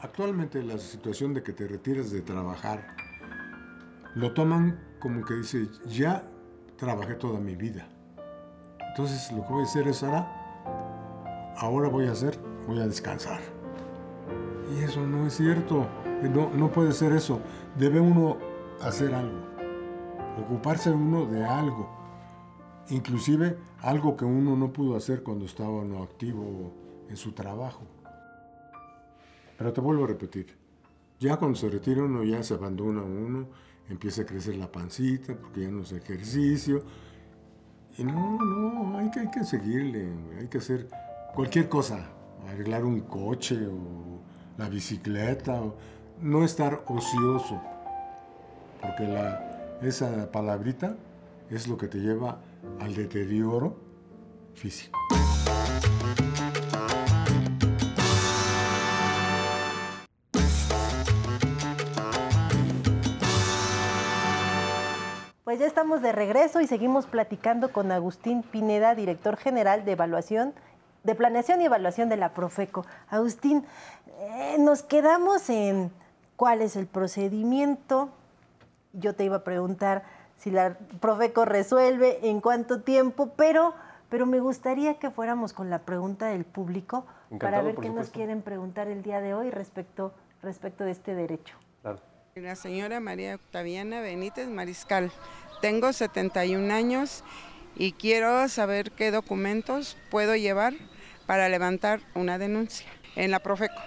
Actualmente 0.00 0.62
la 0.62 0.78
situación 0.78 1.34
de 1.34 1.42
que 1.42 1.52
te 1.52 1.66
retires 1.66 2.10
de 2.10 2.20
trabajar 2.22 2.94
lo 4.14 4.32
toman 4.32 4.80
como 5.00 5.24
que 5.24 5.34
dice, 5.34 5.68
ya 5.86 6.24
trabajé 6.76 7.14
toda 7.14 7.40
mi 7.40 7.56
vida. 7.56 7.88
Entonces 8.90 9.30
lo 9.32 9.42
que 9.46 9.52
voy 9.52 9.62
a 9.62 9.64
hacer 9.64 9.86
es 9.88 10.02
ahora, 10.02 10.37
ahora 11.58 11.88
voy 11.88 12.06
a 12.06 12.12
hacer, 12.12 12.38
voy 12.66 12.78
a 12.78 12.86
descansar. 12.86 13.40
Y 14.74 14.84
eso 14.84 15.06
no 15.06 15.26
es 15.26 15.36
cierto. 15.36 15.86
No, 16.22 16.50
no 16.50 16.70
puede 16.70 16.92
ser 16.92 17.12
eso. 17.12 17.40
Debe 17.76 18.00
uno 18.00 18.38
hacer 18.80 19.14
algo. 19.14 19.38
Ocuparse 20.44 20.90
uno 20.90 21.26
de 21.26 21.44
algo. 21.44 21.88
Inclusive 22.90 23.58
algo 23.80 24.16
que 24.16 24.24
uno 24.24 24.56
no 24.56 24.72
pudo 24.72 24.96
hacer 24.96 25.22
cuando 25.22 25.44
estaba 25.44 25.84
no 25.84 26.02
activo 26.02 26.72
en 27.08 27.16
su 27.16 27.32
trabajo. 27.32 27.82
Pero 29.56 29.72
te 29.72 29.80
vuelvo 29.80 30.04
a 30.04 30.08
repetir. 30.08 30.56
Ya 31.18 31.36
cuando 31.36 31.58
se 31.58 31.68
retira 31.68 32.04
uno, 32.04 32.22
ya 32.22 32.42
se 32.44 32.54
abandona 32.54 33.02
uno, 33.02 33.48
empieza 33.88 34.22
a 34.22 34.26
crecer 34.26 34.54
la 34.56 34.70
pancita 34.70 35.34
porque 35.34 35.62
ya 35.62 35.70
no 35.70 35.82
es 35.82 35.92
ejercicio. 35.92 36.82
Y 37.96 38.04
no, 38.04 38.38
no, 38.38 38.98
hay 38.98 39.10
que, 39.10 39.20
hay 39.20 39.30
que 39.30 39.42
seguirle, 39.42 40.08
hay 40.38 40.46
que 40.46 40.58
hacer 40.58 40.88
cualquier 41.34 41.68
cosa, 41.68 42.06
arreglar 42.48 42.84
un 42.84 43.00
coche 43.00 43.66
o 43.66 44.20
la 44.56 44.68
bicicleta, 44.68 45.60
no 46.20 46.44
estar 46.44 46.82
ocioso, 46.86 47.60
porque 48.80 49.08
esa 49.82 50.30
palabrita 50.32 50.96
es 51.50 51.68
lo 51.68 51.76
que 51.76 51.88
te 51.88 51.98
lleva 51.98 52.38
al 52.80 52.94
deterioro 52.94 53.76
físico. 54.54 54.98
Pues 65.44 65.60
ya 65.60 65.66
estamos 65.66 66.02
de 66.02 66.12
regreso 66.12 66.60
y 66.60 66.66
seguimos 66.66 67.06
platicando 67.06 67.72
con 67.72 67.90
Agustín 67.90 68.42
Pineda, 68.42 68.94
director 68.94 69.38
general 69.38 69.86
de 69.86 69.92
evaluación, 69.92 70.52
de 71.04 71.14
planeación 71.14 71.60
y 71.60 71.66
evaluación 71.66 72.08
de 72.08 72.16
la 72.16 72.34
Profeco. 72.34 72.84
Agustín, 73.08 73.64
eh, 74.20 74.56
nos 74.58 74.82
quedamos 74.82 75.48
en 75.50 75.90
cuál 76.36 76.62
es 76.62 76.76
el 76.76 76.86
procedimiento. 76.86 78.10
Yo 78.92 79.14
te 79.14 79.24
iba 79.24 79.36
a 79.36 79.44
preguntar 79.44 80.04
si 80.36 80.50
la 80.50 80.76
Profeco 81.00 81.44
resuelve, 81.44 82.28
en 82.28 82.40
cuánto 82.40 82.82
tiempo, 82.82 83.32
pero, 83.36 83.74
pero 84.08 84.26
me 84.26 84.40
gustaría 84.40 84.98
que 84.98 85.10
fuéramos 85.10 85.52
con 85.52 85.70
la 85.70 85.80
pregunta 85.80 86.26
del 86.26 86.44
público 86.44 87.06
para 87.40 87.60
ver 87.62 87.76
qué 87.76 87.90
nos 87.90 88.10
quieren 88.10 88.42
preguntar 88.42 88.88
el 88.88 89.02
día 89.02 89.20
de 89.20 89.34
hoy 89.34 89.50
respecto, 89.50 90.12
respecto 90.42 90.84
de 90.84 90.92
este 90.92 91.14
derecho. 91.14 91.56
La 92.34 92.54
señora 92.54 93.00
María 93.00 93.34
Octaviana 93.34 94.00
Benítez 94.00 94.48
Mariscal. 94.48 95.10
Tengo 95.60 95.92
71 95.92 96.72
años 96.72 97.24
y 97.78 97.92
quiero 97.92 98.46
saber 98.48 98.90
qué 98.90 99.10
documentos 99.10 99.96
puedo 100.10 100.34
llevar 100.34 100.74
para 101.26 101.48
levantar 101.48 102.00
una 102.14 102.36
denuncia 102.36 102.88
en 103.16 103.30
la 103.30 103.38
Profeco. 103.38 103.80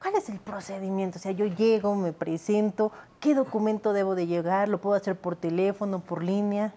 ¿Cuál 0.00 0.14
es 0.14 0.30
el 0.30 0.38
procedimiento? 0.40 1.18
O 1.18 1.20
sea, 1.20 1.32
yo 1.32 1.44
llego, 1.44 1.94
me 1.94 2.14
presento, 2.14 2.90
¿qué 3.20 3.34
documento 3.34 3.92
debo 3.92 4.14
de 4.14 4.26
llegar? 4.26 4.68
¿Lo 4.70 4.80
puedo 4.80 4.96
hacer 4.96 5.14
por 5.14 5.36
teléfono, 5.36 6.00
por 6.00 6.24
línea? 6.24 6.72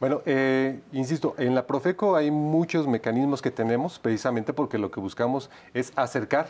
Bueno, 0.00 0.22
eh, 0.24 0.80
insisto, 0.90 1.34
en 1.36 1.54
la 1.54 1.66
Profeco 1.66 2.16
hay 2.16 2.30
muchos 2.30 2.88
mecanismos 2.88 3.42
que 3.42 3.50
tenemos 3.50 3.98
precisamente 3.98 4.54
porque 4.54 4.78
lo 4.78 4.90
que 4.90 5.00
buscamos 5.00 5.50
es 5.74 5.92
acercar 5.96 6.48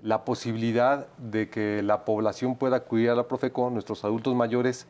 la 0.00 0.24
posibilidad 0.24 1.06
de 1.18 1.50
que 1.50 1.82
la 1.82 2.04
población 2.04 2.56
pueda 2.56 2.76
acudir 2.76 3.10
a 3.10 3.14
la 3.14 3.28
Profeco, 3.28 3.68
nuestros 3.68 4.04
adultos 4.04 4.34
mayores 4.34 4.86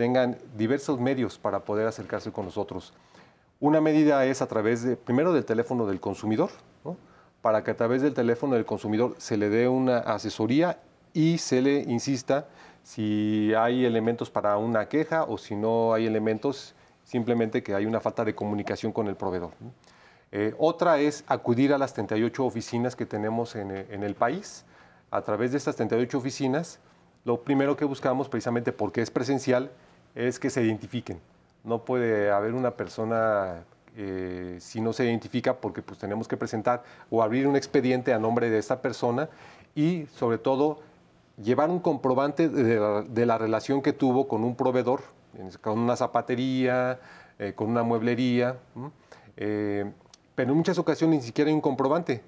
tengan 0.00 0.38
diversos 0.56 0.98
medios 0.98 1.36
para 1.36 1.66
poder 1.66 1.86
acercarse 1.86 2.32
con 2.32 2.46
nosotros. 2.46 2.94
Una 3.60 3.82
medida 3.82 4.24
es 4.24 4.40
a 4.40 4.46
través 4.46 4.82
de, 4.82 4.96
primero 4.96 5.34
del 5.34 5.44
teléfono 5.44 5.84
del 5.84 6.00
consumidor, 6.00 6.48
para 7.42 7.62
que 7.62 7.72
a 7.72 7.76
través 7.76 8.00
del 8.00 8.14
teléfono 8.14 8.54
del 8.54 8.64
consumidor 8.64 9.14
se 9.18 9.36
le 9.36 9.50
dé 9.50 9.68
una 9.68 9.98
asesoría 9.98 10.80
y 11.12 11.36
se 11.36 11.60
le 11.60 11.80
insista 11.80 12.48
si 12.82 13.52
hay 13.52 13.84
elementos 13.84 14.30
para 14.30 14.56
una 14.56 14.88
queja 14.88 15.24
o 15.24 15.36
si 15.36 15.54
no 15.54 15.92
hay 15.92 16.06
elementos, 16.06 16.74
simplemente 17.04 17.62
que 17.62 17.74
hay 17.74 17.84
una 17.84 18.00
falta 18.00 18.24
de 18.24 18.34
comunicación 18.34 18.92
con 18.92 19.06
el 19.06 19.16
proveedor. 19.16 19.50
Eh, 20.32 20.54
otra 20.56 20.98
es 20.98 21.24
acudir 21.26 21.74
a 21.74 21.78
las 21.78 21.92
38 21.92 22.42
oficinas 22.42 22.96
que 22.96 23.04
tenemos 23.04 23.54
en, 23.54 23.70
en, 23.70 24.02
el 24.02 24.14
país. 24.14 24.64
A 25.10 25.20
través 25.20 25.52
de 25.52 25.58
estas 25.58 25.76
38 25.76 26.16
oficinas, 26.16 26.80
lo 27.26 27.42
primero 27.42 27.76
que 27.76 27.84
buscamos, 27.84 28.30
precisamente 28.30 28.72
porque 28.72 29.02
es 29.02 29.10
presencial, 29.10 29.70
es 30.14 30.38
que 30.38 30.50
se 30.50 30.62
identifiquen. 30.62 31.20
No 31.64 31.84
puede 31.84 32.30
haber 32.30 32.54
una 32.54 32.72
persona 32.72 33.64
eh, 33.96 34.56
si 34.60 34.80
no 34.80 34.92
se 34.92 35.04
identifica 35.04 35.56
porque 35.56 35.82
pues 35.82 35.98
tenemos 35.98 36.28
que 36.28 36.36
presentar 36.36 36.84
o 37.10 37.22
abrir 37.22 37.46
un 37.46 37.56
expediente 37.56 38.12
a 38.12 38.18
nombre 38.18 38.48
de 38.48 38.58
esta 38.58 38.80
persona 38.80 39.28
y 39.74 40.06
sobre 40.14 40.38
todo 40.38 40.78
llevar 41.42 41.70
un 41.70 41.80
comprobante 41.80 42.48
de 42.48 43.26
la, 43.26 43.38
relación 43.38 43.82
que 43.82 43.92
tuvo 43.92 44.28
con 44.28 44.44
un 44.44 44.54
proveedor, 44.54 45.02
con 45.60 45.78
una 45.78 45.96
zapatería, 45.96 47.00
eh, 47.38 47.52
con 47.54 47.68
una 47.68 47.82
mueblería, 47.82 48.56
eh, 49.36 49.90
pero 50.34 50.52
en 50.52 50.56
muchas 50.56 50.78
ocasiones 50.78 51.20
ni 51.20 51.26
siquiera 51.26 51.48
hay 51.48 51.54
un 51.54 51.60
comprobante, 51.60 52.22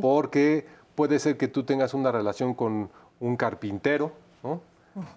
porque 0.00 0.66
puede 0.94 1.18
ser 1.18 1.36
que 1.36 1.48
tú 1.48 1.62
tengas 1.62 1.94
una 1.94 2.12
relación 2.12 2.54
con 2.54 2.90
un 3.20 3.36
carpintero, 3.36 4.12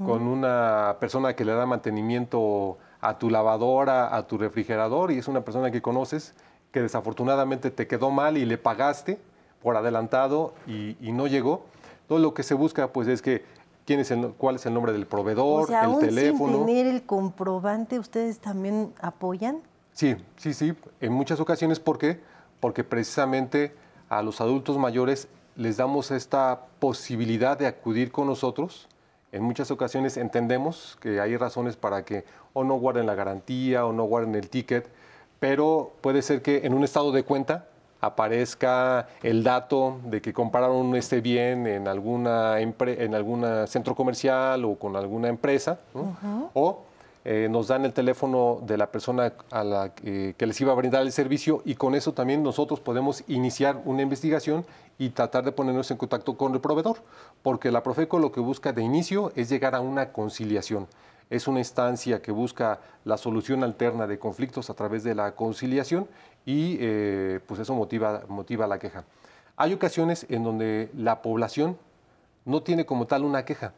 con 0.05 0.23
una 0.23 0.97
persona 0.99 1.35
que 1.35 1.45
le 1.45 1.53
da 1.53 1.65
mantenimiento 1.65 2.77
a 3.01 3.17
tu 3.17 3.29
lavadora, 3.29 4.15
a 4.15 4.27
tu 4.27 4.37
refrigerador, 4.37 5.11
y 5.11 5.17
es 5.17 5.27
una 5.27 5.41
persona 5.41 5.71
que 5.71 5.81
conoces 5.81 6.33
que 6.71 6.81
desafortunadamente 6.81 7.71
te 7.71 7.87
quedó 7.87 8.11
mal 8.11 8.37
y 8.37 8.45
le 8.45 8.57
pagaste 8.57 9.19
por 9.61 9.75
adelantado 9.75 10.53
y, 10.67 10.95
no 11.11 11.27
llegó. 11.27 11.65
Todo 12.07 12.19
lo 12.19 12.33
que 12.33 12.43
se 12.43 12.53
busca 12.53 12.91
pues 12.91 13.07
es 13.07 13.21
que 13.21 13.43
quién 13.85 13.99
es 13.99 14.11
el, 14.11 14.33
cuál 14.37 14.55
es 14.55 14.65
el 14.65 14.73
nombre 14.73 14.91
del 14.91 15.05
proveedor, 15.05 15.63
O 15.63 15.67
sea, 15.67 15.81
el 15.81 15.85
aún 15.91 15.99
teléfono. 15.99 16.57
sin 16.57 16.65
tener 16.65 16.87
el 16.87 17.03
comprobante, 17.03 17.99
¿ustedes 17.99 18.39
también 18.39 18.93
apoyan? 19.01 19.61
Sí, 19.93 20.15
sí, 20.37 20.53
sí, 20.53 20.73
en 21.01 21.13
muchas 21.13 21.39
ocasiones. 21.39 21.79
¿Por 21.79 21.97
qué? 21.97 22.19
Porque 22.59 22.83
precisamente 22.83 23.75
a 24.09 24.21
los 24.21 24.41
adultos 24.41 24.77
mayores 24.77 25.27
les 25.55 25.77
damos 25.77 26.11
esta 26.11 26.61
posibilidad 26.79 27.57
de 27.57 27.67
acudir 27.67 28.11
con 28.11 28.27
nosotros. 28.27 28.87
En 29.31 29.43
muchas 29.43 29.69
ocasiones 29.69 30.17
entendemos 30.17 30.97
que 31.01 31.21
hay 31.21 31.37
razones 31.37 31.75
para 31.75 32.03
que 32.03 32.25
o 32.53 32.63
no 32.63 32.75
guarden 32.75 33.05
la 33.05 33.15
garantía 33.15 33.85
o 33.85 33.93
no 33.93 34.03
guarden 34.05 34.35
el 34.35 34.49
ticket, 34.49 34.87
pero 35.39 35.93
puede 36.01 36.21
ser 36.21 36.41
que 36.41 36.65
en 36.65 36.73
un 36.73 36.83
estado 36.83 37.11
de 37.11 37.23
cuenta 37.23 37.65
aparezca 38.01 39.07
el 39.21 39.43
dato 39.43 39.99
de 40.05 40.21
que 40.21 40.33
compraron 40.33 40.95
este 40.95 41.21
bien 41.21 41.67
en 41.67 41.87
alguna 41.87 42.59
en 42.59 43.13
algún 43.13 43.45
centro 43.67 43.93
comercial 43.93 44.65
o 44.65 44.75
con 44.75 44.95
alguna 44.95 45.27
empresa, 45.27 45.79
¿no? 45.93 46.49
o 46.53 46.83
eh, 47.25 47.47
nos 47.49 47.67
dan 47.67 47.85
el 47.85 47.93
teléfono 47.93 48.59
de 48.65 48.77
la 48.77 48.91
persona 48.91 49.33
a 49.51 49.63
la 49.63 49.93
que, 49.93 50.35
que 50.37 50.45
les 50.45 50.59
iba 50.61 50.71
a 50.71 50.75
brindar 50.75 51.01
el 51.01 51.11
servicio 51.11 51.61
y 51.65 51.75
con 51.75 51.95
eso 51.95 52.13
también 52.13 52.43
nosotros 52.43 52.79
podemos 52.79 53.23
iniciar 53.27 53.81
una 53.85 54.01
investigación 54.01 54.65
y 54.97 55.09
tratar 55.09 55.43
de 55.43 55.51
ponernos 55.51 55.89
en 55.91 55.97
contacto 55.97 56.37
con 56.37 56.53
el 56.53 56.61
proveedor, 56.61 56.97
porque 57.41 57.71
la 57.71 57.83
Profeco 57.83 58.19
lo 58.19 58.31
que 58.31 58.41
busca 58.41 58.73
de 58.73 58.83
inicio 58.83 59.31
es 59.35 59.49
llegar 59.49 59.75
a 59.75 59.79
una 59.79 60.11
conciliación. 60.11 60.87
Es 61.29 61.47
una 61.47 61.59
instancia 61.59 62.21
que 62.21 62.31
busca 62.31 62.79
la 63.05 63.17
solución 63.17 63.63
alterna 63.63 64.07
de 64.07 64.17
conflictos 64.17 64.69
a 64.69 64.73
través 64.73 65.03
de 65.03 65.15
la 65.15 65.35
conciliación 65.35 66.07
y 66.45 66.77
eh, 66.79 67.39
pues 67.45 67.59
eso 67.59 67.75
motiva, 67.75 68.23
motiva 68.27 68.67
la 68.67 68.79
queja. 68.79 69.05
Hay 69.55 69.73
ocasiones 69.73 70.25
en 70.29 70.43
donde 70.43 70.89
la 70.95 71.21
población 71.21 71.77
no 72.45 72.63
tiene 72.63 72.85
como 72.85 73.05
tal 73.05 73.23
una 73.23 73.45
queja, 73.45 73.73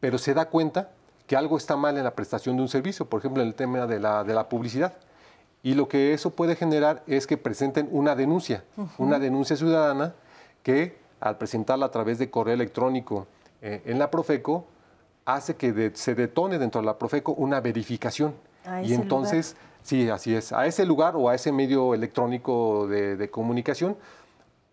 pero 0.00 0.16
se 0.18 0.32
da 0.32 0.46
cuenta 0.46 0.90
que 1.26 1.36
algo 1.36 1.56
está 1.56 1.76
mal 1.76 1.96
en 1.96 2.04
la 2.04 2.14
prestación 2.14 2.56
de 2.56 2.62
un 2.62 2.68
servicio, 2.68 3.06
por 3.06 3.20
ejemplo, 3.20 3.42
en 3.42 3.48
el 3.48 3.54
tema 3.54 3.86
de 3.86 3.98
la, 4.00 4.24
de 4.24 4.34
la 4.34 4.48
publicidad. 4.48 4.92
Y 5.62 5.74
lo 5.74 5.88
que 5.88 6.12
eso 6.12 6.30
puede 6.30 6.56
generar 6.56 7.02
es 7.06 7.26
que 7.26 7.36
presenten 7.38 7.88
una 7.90 8.14
denuncia, 8.14 8.64
una 8.98 9.18
denuncia 9.18 9.56
ciudadana 9.56 10.14
que 10.62 10.96
al 11.20 11.38
presentarla 11.38 11.86
a 11.86 11.90
través 11.90 12.18
de 12.18 12.28
correo 12.30 12.52
electrónico 12.54 13.26
eh, 13.62 13.80
en 13.86 13.98
la 13.98 14.10
Profeco, 14.10 14.66
hace 15.24 15.56
que 15.56 15.72
de- 15.72 15.96
se 15.96 16.14
detone 16.14 16.58
dentro 16.58 16.82
de 16.82 16.86
la 16.86 16.98
Profeco 16.98 17.32
una 17.32 17.60
verificación. 17.60 18.34
Y 18.84 18.92
entonces, 18.94 19.56
sí, 19.82 20.10
así 20.10 20.34
es, 20.34 20.52
a 20.52 20.66
ese 20.66 20.84
lugar 20.84 21.16
o 21.16 21.30
a 21.30 21.34
ese 21.34 21.50
medio 21.50 21.94
electrónico 21.94 22.86
de, 22.86 23.16
de 23.16 23.30
comunicación 23.30 23.96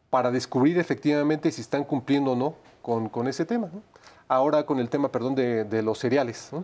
para 0.10 0.30
descubrir 0.32 0.78
efectivamente 0.78 1.52
si 1.52 1.62
están 1.62 1.86
cumpliendo 1.86 2.34
o 2.34 2.36
no 2.36 2.56
con, 2.82 3.08
con 3.08 3.30
ese 3.30 3.46
tema. 3.46 3.70
¿no? 3.72 3.82
Ahora 4.32 4.66
con 4.66 4.80
el 4.80 4.88
tema, 4.88 5.12
perdón, 5.12 5.36
de, 5.36 5.66
de 5.66 5.82
los 5.82 6.00
cereales, 6.00 6.48
¿no? 6.54 6.64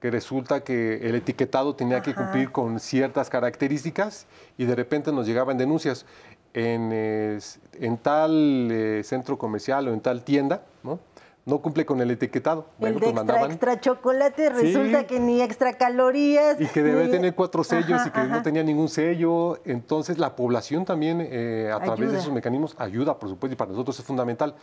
que 0.00 0.10
resulta 0.10 0.64
que 0.64 1.06
el 1.06 1.14
etiquetado 1.16 1.74
tenía 1.74 2.00
que 2.00 2.14
cumplir 2.14 2.50
con 2.50 2.80
ciertas 2.80 3.28
características 3.28 4.26
y 4.56 4.64
de 4.64 4.74
repente 4.74 5.12
nos 5.12 5.26
llegaban 5.26 5.58
denuncias 5.58 6.06
en, 6.54 6.90
eh, 6.94 7.38
en 7.78 7.98
tal 7.98 8.68
eh, 8.70 9.02
centro 9.04 9.36
comercial 9.36 9.86
o 9.88 9.92
en 9.92 10.00
tal 10.00 10.24
tienda, 10.24 10.62
¿no? 10.82 10.98
No 11.44 11.58
cumple 11.58 11.84
con 11.84 12.00
el 12.00 12.10
etiquetado. 12.10 12.64
El 12.80 12.94
de 12.94 13.00
pues 13.00 13.12
extra, 13.16 13.44
extra 13.44 13.80
chocolate 13.80 14.48
resulta 14.48 15.00
Sí. 15.00 15.04
que 15.06 15.20
ni 15.20 15.42
extra 15.42 15.74
calorías. 15.74 16.58
y 16.58 16.66
que 16.68 16.82
debe 16.82 17.04
ni- 17.04 17.10
tener 17.10 17.34
cuatro 17.34 17.62
sellos 17.64 18.00
Ajá, 18.00 18.08
y 18.08 18.12
que 18.12 18.20
ajá. 18.20 18.28
no 18.36 18.42
tenía 18.42 18.62
ningún 18.62 18.88
sello. 18.88 19.58
Entonces 19.66 20.16
la 20.18 20.34
población 20.36 20.86
también 20.86 21.18
eh, 21.30 21.70
a 21.70 21.80
través 21.80 22.12
de 22.12 22.18
esos 22.18 22.32
mecanismos 22.32 22.74
ayuda, 22.78 23.18
por 23.18 23.28
supuesto, 23.28 23.52
y 23.52 23.56
para 23.56 23.70
nosotros 23.72 23.98
es 23.98 24.04
fundamental. 24.06 24.54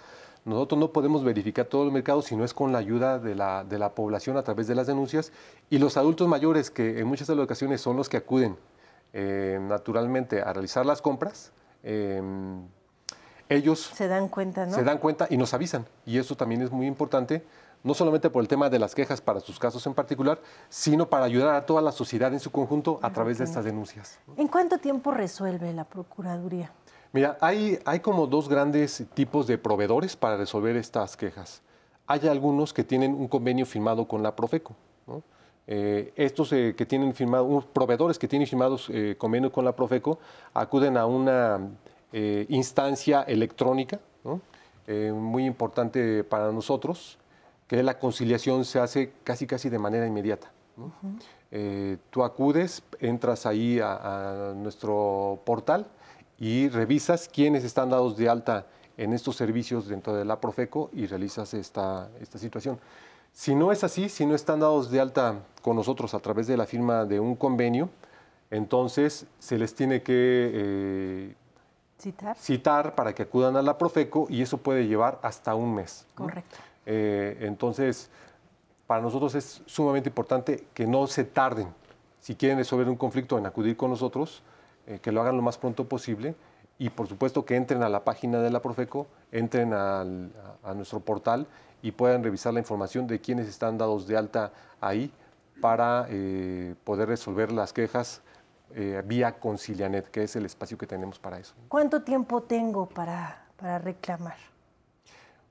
Nosotros 0.44 0.80
no 0.80 0.92
podemos 0.92 1.24
verificar 1.24 1.66
todo 1.66 1.84
el 1.84 1.92
mercado 1.92 2.22
si 2.22 2.36
no 2.36 2.44
es 2.44 2.54
con 2.54 2.72
la 2.72 2.80
ayuda 2.80 3.20
de 3.20 3.36
la, 3.36 3.64
de 3.64 3.78
la 3.78 3.94
población 3.94 4.38
a 4.38 4.44
través 4.44 4.68
de 4.68 4.74
las 4.76 4.88
denuncias 4.88 5.32
y 5.70 5.78
los 5.78 5.98
adultos 5.98 6.28
mayores 6.28 6.72
que 6.72 7.00
en 7.00 7.08
muchas 7.08 7.28
de 7.28 7.36
las 7.36 7.44
ocasiones 7.44 7.80
son 7.82 7.96
los 7.96 8.10
que 8.10 8.18
acuden 8.18 8.58
eh, 9.14 9.60
naturalmente 9.62 10.42
a 10.42 10.52
realizar 10.54 10.86
las 10.86 11.02
compras. 11.02 11.52
eh, 11.84 12.22
ellos 13.50 13.92
Se 13.94 14.08
dan 14.08 14.30
cuenta, 14.30 14.66
¿no? 14.66 14.74
se 14.74 14.84
dan 14.84 14.98
cuenta 14.98 15.28
y 15.30 15.36
nos 15.36 15.54
avisan. 15.54 15.86
Y 16.06 16.18
eso 16.18 16.36
también 16.38 16.62
es 16.62 16.72
muy 16.72 16.88
importante, 16.88 17.46
no 17.84 17.94
solamente 17.94 18.30
por 18.30 18.42
el 18.42 18.48
tema 18.48 18.70
de 18.70 18.80
las 18.80 18.96
quejas 18.96 19.20
para 19.20 19.42
sus 19.42 19.60
casos 19.60 19.86
en 19.88 19.94
particular, 19.94 20.40
sino 20.70 21.10
para 21.10 21.26
ayudar 21.26 21.56
a 21.56 21.66
toda 21.66 21.82
la 21.82 21.92
sociedad 21.92 22.32
en 22.32 22.40
su 22.40 22.50
conjunto 22.50 23.00
a 23.02 23.12
través 23.12 23.40
de 23.40 23.44
estas 23.44 23.66
denuncias. 23.66 24.20
¿En 24.38 24.48
cuánto 24.48 24.78
tiempo 24.78 25.12
resuelve 25.12 25.74
la 25.74 25.84
Procuraduría? 25.84 26.72
Mira, 27.14 27.38
hay, 27.42 27.80
hay 27.86 28.00
como 28.00 28.26
dos 28.26 28.48
grandes 28.48 29.06
tipos 29.14 29.46
de 29.48 29.58
proveedores 29.58 30.16
para 30.16 30.38
resolver 30.38 30.76
estas 30.78 31.18
quejas. 31.18 31.62
Hay 32.08 32.28
algunos 32.28 32.74
que 32.74 32.84
tienen 32.84 33.14
un 33.14 33.28
convenio 33.28 33.66
firmado 33.66 34.08
con 34.08 34.24
la 34.24 34.36
Profeco. 34.36 34.76
¿no? 35.08 35.22
Eh, 35.68 36.14
estos 36.16 36.54
eh, 36.54 36.74
que 36.76 36.86
tienen 36.86 37.14
firmado, 37.14 37.46
unos 37.46 37.66
proveedores 37.66 38.18
que 38.18 38.28
tienen 38.28 38.48
firmados 38.48 38.90
eh, 38.90 39.16
convenio 39.18 39.52
con 39.52 39.66
la 39.66 39.76
Profeco 39.76 40.20
acuden 40.54 40.98
a 40.98 41.06
una 41.06 41.60
eh, 42.14 42.46
instancia 42.50 43.24
electrónica, 43.24 44.00
¿no? 44.24 44.42
Eh, 44.88 45.14
muy 45.14 45.46
importante 45.46 46.24
para 46.24 46.52
nosotros, 46.52 47.18
que 47.68 47.84
la 47.84 48.00
conciliación 48.00 48.66
se 48.66 48.80
hace 48.80 49.14
casi 49.24 49.46
casi 49.48 49.70
de 49.70 49.80
manera 49.80 50.08
inmediata. 50.08 50.52
¿no? 50.76 50.92
Eh, 51.52 51.98
tú 52.10 52.24
acudes, 52.24 52.84
entras 53.00 53.46
ahí 53.46 53.80
a, 53.80 54.50
a 54.50 54.54
nuestro 54.54 55.40
portal 55.46 55.86
y 56.42 56.70
revisas 56.70 57.30
quiénes 57.32 57.64
están 57.64 57.92
dados 57.92 58.18
de 58.18 58.28
alta 58.28 58.66
en 58.98 59.14
estos 59.14 59.36
servicios 59.36 59.88
dentro 59.88 60.16
de 60.16 60.26
la 60.26 60.42
Profeco 60.42 60.90
y 60.92 61.06
realizas 61.06 61.54
esta, 61.54 62.10
esta 62.20 62.40
situación. 62.40 62.80
Si 63.32 63.54
no 63.54 63.72
es 63.72 63.84
así, 63.84 64.10
si 64.10 64.26
no 64.26 64.34
están 64.34 64.60
dados 64.60 64.90
de 64.90 65.00
alta 65.00 65.36
con 65.62 65.76
nosotros 65.76 66.16
a 66.16 66.20
través 66.20 66.48
de 66.48 66.58
la 66.58 66.66
firma 66.66 67.06
de 67.06 67.20
un 67.20 67.36
convenio, 67.36 67.92
entonces 68.50 69.28
se 69.38 69.60
les 69.60 69.76
tiene 69.76 70.02
que 70.02 70.52
eh, 70.54 71.36
¿Citar? 72.00 72.36
citar 72.36 72.96
para 72.96 73.14
que 73.14 73.22
acudan 73.22 73.56
a 73.56 73.62
la 73.62 73.78
Profeco 73.78 74.26
y 74.28 74.42
eso 74.42 74.58
puede 74.58 74.88
llevar 74.88 75.20
hasta 75.22 75.54
un 75.54 75.76
mes. 75.76 76.08
¿no? 76.18 76.26
Correcto. 76.26 76.58
Eh, 76.88 77.38
entonces, 77.42 78.10
para 78.88 79.04
nosotros 79.04 79.36
es 79.36 79.62
sumamente 79.68 80.10
importante 80.10 80.66
que 80.74 80.88
no 80.88 81.06
se 81.06 81.24
tarden. 81.24 81.68
Si 82.20 82.34
quieren 82.34 82.58
resolver 82.58 82.90
un 82.90 82.96
conflicto 82.98 83.38
en 83.38 83.46
acudir 83.46 83.78
con 83.78 83.92
nosotros, 83.92 84.42
eh, 84.88 85.00
que 85.02 85.12
lo 85.12 85.22
hagan 85.22 85.36
lo 85.36 85.42
más 85.42 85.58
pronto 85.58 85.88
posible 85.88 86.36
y 86.78 86.90
por 86.90 87.08
supuesto 87.08 87.46
que 87.46 87.56
entren 87.56 87.84
a 87.84 87.90
la 87.90 88.04
página 88.04 88.40
de 88.42 88.50
la 88.50 88.62
Profeco, 88.62 89.08
entren 89.32 89.74
al- 89.74 90.32
a, 90.64 90.72
a 90.72 90.74
nuestro 90.74 91.00
portal 91.00 91.46
y 91.82 91.92
puedan 91.92 92.24
revisar 92.24 92.54
la 92.54 92.60
información 92.60 93.08
de 93.08 93.20
quienes 93.20 93.48
están 93.48 93.78
dados 93.78 94.08
de 94.08 94.18
alta 94.18 94.52
ahí 94.80 95.12
para 95.62 96.08
eh, 96.10 96.74
poder 96.84 97.08
resolver 97.10 97.52
las 97.52 97.72
quejas 97.74 98.22
eh, 98.74 99.02
vía 99.06 99.38
Concilianet, 99.40 100.10
que 100.10 100.24
es 100.24 100.36
el 100.36 100.46
espacio 100.46 100.78
que 100.78 100.88
tenemos 100.88 101.20
para 101.20 101.38
eso. 101.38 101.54
¿Cuánto 101.68 102.02
tiempo 102.04 102.42
tengo 102.44 102.88
para, 102.88 103.46
para 103.58 103.78
reclamar? 103.80 104.38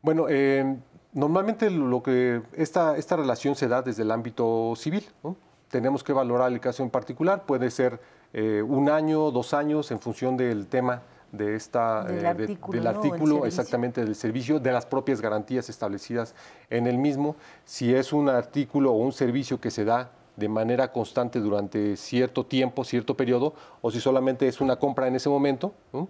Bueno, 0.02 0.26
eh, 0.28 0.76
normalmente 1.12 1.70
lo 1.70 2.02
que 2.02 2.42
esta, 2.54 2.96
esta 2.96 3.16
relación 3.16 3.54
se 3.54 3.68
da 3.68 3.82
desde 3.82 4.02
el 4.02 4.10
ámbito 4.10 4.72
civil. 4.76 5.06
¿no? 5.22 5.36
Tenemos 5.68 6.02
que 6.02 6.12
valorar 6.12 6.50
el 6.50 6.60
caso 6.60 6.82
en 6.82 6.90
particular. 6.90 7.44
Puede 7.44 7.70
ser 7.70 8.00
eh, 8.32 8.62
un 8.62 8.88
año, 8.88 9.30
dos 9.30 9.54
años, 9.54 9.90
en 9.90 10.00
función 10.00 10.36
del 10.36 10.66
tema 10.66 11.02
de 11.32 11.54
esta, 11.54 12.04
Del 12.04 12.18
eh, 12.18 12.20
de- 12.20 12.88
artículo, 12.88 13.46
exactamente 13.46 14.04
del 14.04 14.14
servicio, 14.16 14.58
de 14.58 14.72
las 14.72 14.86
propias 14.86 15.20
garantías 15.20 15.68
establecidas 15.68 16.34
en 16.70 16.86
el 16.86 16.98
mismo. 16.98 17.36
Si 17.64 17.94
es 17.94 18.12
un 18.12 18.28
artículo 18.28 18.92
o 18.92 18.96
un 18.96 19.12
servicio 19.12 19.60
que 19.60 19.70
se 19.70 19.84
da 19.84 20.10
de 20.36 20.48
manera 20.48 20.90
constante 20.90 21.38
durante 21.38 21.96
cierto 21.96 22.46
tiempo, 22.46 22.82
cierto 22.84 23.16
periodo, 23.16 23.54
o 23.82 23.90
si 23.90 24.00
solamente 24.00 24.48
es 24.48 24.60
una 24.60 24.76
compra 24.76 25.06
en 25.06 25.14
ese 25.16 25.28
momento 25.28 25.72
¿no? 25.92 26.08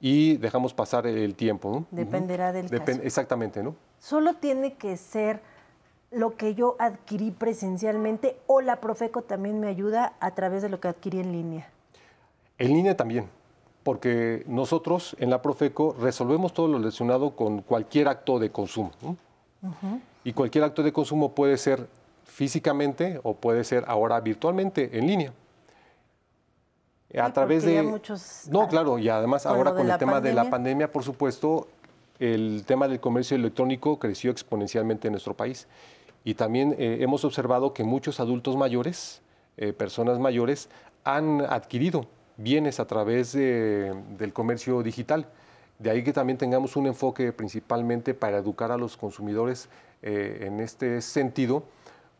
y 0.00 0.36
dejamos 0.36 0.72
pasar 0.72 1.06
el 1.06 1.34
tiempo. 1.34 1.84
Dependerá 1.90 2.52
del 2.52 2.70
caso. 2.70 3.00
Exactamente, 3.02 3.62
¿no? 3.62 3.74
¿Solo 3.98 4.34
tiene 4.34 4.74
que 4.74 4.96
ser 4.96 5.40
lo 6.12 6.36
que 6.36 6.54
yo 6.54 6.76
adquirí 6.78 7.30
presencialmente 7.30 8.36
o 8.46 8.60
la 8.60 8.80
Profeco 8.80 9.22
también 9.22 9.60
me 9.60 9.68
ayuda 9.68 10.14
a 10.20 10.32
través 10.34 10.62
de 10.62 10.68
lo 10.68 10.80
que 10.80 10.88
adquirí 10.88 11.20
en 11.20 11.32
línea? 11.32 11.68
En 12.58 12.68
línea 12.68 12.96
también, 12.96 13.28
porque 13.82 14.44
nosotros 14.46 15.16
en 15.18 15.30
la 15.30 15.42
Profeco 15.42 15.96
resolvemos 15.98 16.52
todo 16.52 16.68
lo 16.68 16.78
relacionado 16.78 17.34
con 17.34 17.62
cualquier 17.62 18.08
acto 18.08 18.38
de 18.38 18.50
consumo. 18.50 18.92
¿no? 19.02 19.16
Y 20.24 20.32
cualquier 20.32 20.64
acto 20.64 20.82
de 20.82 20.92
consumo 20.92 21.34
puede 21.34 21.56
ser 21.56 21.88
físicamente 22.24 23.20
o 23.22 23.34
puede 23.34 23.64
ser 23.64 23.84
ahora 23.88 24.20
virtualmente 24.20 24.96
en 24.98 25.06
línea. 25.06 25.32
A 27.18 27.26
Sí, 27.26 27.32
través 27.32 27.64
de... 27.64 27.82
muchos, 27.82 28.48
no, 28.50 28.68
claro, 28.68 28.98
y 28.98 29.08
además 29.08 29.42
con 29.42 29.54
ahora 29.54 29.74
con 29.74 29.86
la 29.86 29.94
el 29.94 29.98
tema 29.98 30.20
de 30.20 30.32
la 30.32 30.48
pandemia, 30.48 30.90
por 30.90 31.02
supuesto, 31.02 31.68
el 32.18 32.64
tema 32.66 32.88
del 32.88 33.00
comercio 33.00 33.36
electrónico 33.36 33.98
creció 33.98 34.30
exponencialmente 34.30 35.08
en 35.08 35.12
nuestro 35.12 35.34
país. 35.34 35.66
Y 36.24 36.34
también 36.34 36.74
eh, 36.78 36.98
hemos 37.00 37.24
observado 37.24 37.72
que 37.74 37.84
muchos 37.84 38.20
adultos 38.20 38.56
mayores, 38.56 39.22
eh, 39.56 39.72
personas 39.72 40.18
mayores, 40.18 40.68
han 41.04 41.40
adquirido 41.42 42.06
bienes 42.36 42.80
a 42.80 42.86
través 42.86 43.32
de- 43.32 43.92
del 44.18 44.32
comercio 44.32 44.82
digital, 44.82 45.26
De 45.78 45.90
ahí 45.90 46.04
que 46.04 46.12
también 46.12 46.38
tengamos 46.38 46.76
un 46.76 46.86
enfoque 46.86 47.32
principalmente 47.32 48.14
para 48.14 48.38
educar 48.38 48.70
a 48.70 48.76
los 48.76 48.96
consumidores 48.96 49.68
eh, 50.02 50.44
en 50.46 50.60
este 50.60 51.00
sentido, 51.02 51.64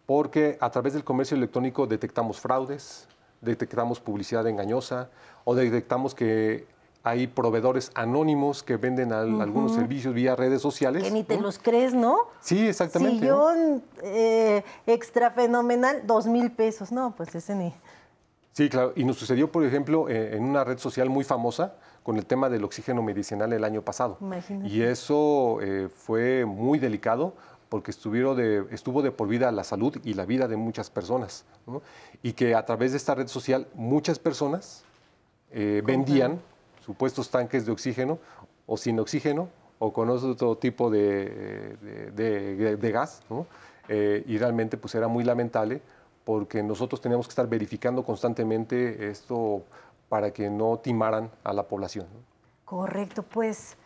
porque 0.05 0.57
a 0.61 0.71
través 0.71 0.95
del 0.95 1.05
comercio 1.05 1.37
electrónico 1.37 1.87
detectamos 1.87 2.41
fraudes, 2.41 3.07
detectamos 3.41 4.01
publicidad 4.01 4.49
engañosa 4.49 5.11
o 5.45 5.55
detectamos 5.55 6.13
que 6.13 6.67
hay 7.05 7.27
proveedores 7.27 7.91
anónimos 7.95 8.63
que 8.63 8.77
venden 8.77 9.13
algunos 9.13 9.75
servicios 9.75 10.15
vía 10.15 10.37
redes 10.37 10.63
sociales. 10.63 11.03
Que 11.03 11.11
ni 11.11 11.25
te 11.25 11.41
los 11.41 11.59
crees, 11.59 11.95
¿no? 11.95 12.29
Sí, 12.41 12.69
exactamente. 12.69 13.21
Sillón 13.21 13.83
eh, 14.03 14.63
extra 14.87 15.33
fenomenal, 15.33 16.03
dos 16.07 16.27
mil 16.27 16.53
pesos. 16.53 16.93
No, 16.93 17.15
pues 17.17 17.35
ese 17.35 17.55
ni... 17.57 17.75
Sí, 18.53 18.69
claro. 18.69 18.93
Y 18.95 19.05
nos 19.05 19.17
sucedió, 19.17 19.51
por 19.51 19.65
ejemplo, 19.65 20.09
eh, 20.09 20.37
en 20.37 20.45
una 20.45 20.63
red 20.63 20.79
social 20.79 21.09
muy 21.09 21.25
famosa 21.25 21.75
con 22.03 22.19
el 22.19 22.27
tema 22.27 22.49
del 22.49 22.63
oxígeno 22.63 23.03
medicinal 23.03 23.53
el 23.53 23.65
año 23.65 23.83
pasado. 23.83 24.19
Imagínate. 24.21 24.69
Y 24.69 24.83
eso 24.83 25.59
eh, 25.61 25.89
fue 25.93 26.45
muy 26.45 26.79
delicado 26.79 27.35
porque 27.69 27.91
estuvieron 27.91 28.37
de, 28.37 28.67
estuvo 28.71 29.03
de 29.03 29.11
por 29.11 29.27
vida 29.27 29.51
la 29.51 29.65
salud 29.65 29.97
y 30.05 30.15
la 30.15 30.27
vida 30.27 30.47
de 30.47 30.57
muchas 30.57 30.91
personas. 30.91 31.47
Y 32.23 32.35
que 32.35 32.55
a 32.55 32.65
través 32.65 32.93
de 32.93 32.99
esta 32.99 33.15
red 33.15 33.29
social 33.29 33.67
muchas 33.75 34.19
personas 34.19 34.85
vendían 35.51 36.41
supuestos 36.85 37.31
tanques 37.31 37.67
de 37.67 37.73
oxígeno 37.73 38.19
o 38.67 38.77
sin 38.77 38.99
oxígeno 39.01 39.49
o 39.79 39.93
con 39.93 40.11
otro 40.11 40.57
tipo 40.57 40.91
de, 40.91 41.77
de, 42.15 42.93
gas, 42.93 43.23
eh, 43.89 44.23
y 44.27 44.39
realmente 44.39 44.77
pues 44.77 44.95
era 44.95 45.09
muy 45.09 45.25
lamentable 45.25 45.83
porque 46.25 46.63
nosotros 46.63 47.01
teníamos 47.01 47.27
que 47.27 47.33
estar 47.33 47.49
verificando 47.49 48.05
constantemente 48.05 49.09
esto 49.09 49.65
para 50.09 50.31
que 50.31 50.49
no 50.51 50.79
timaran 50.79 51.31
a 51.43 51.53
la 51.53 51.65
población. 51.65 52.07
Correcto, 52.65 53.25
pues 53.25 53.77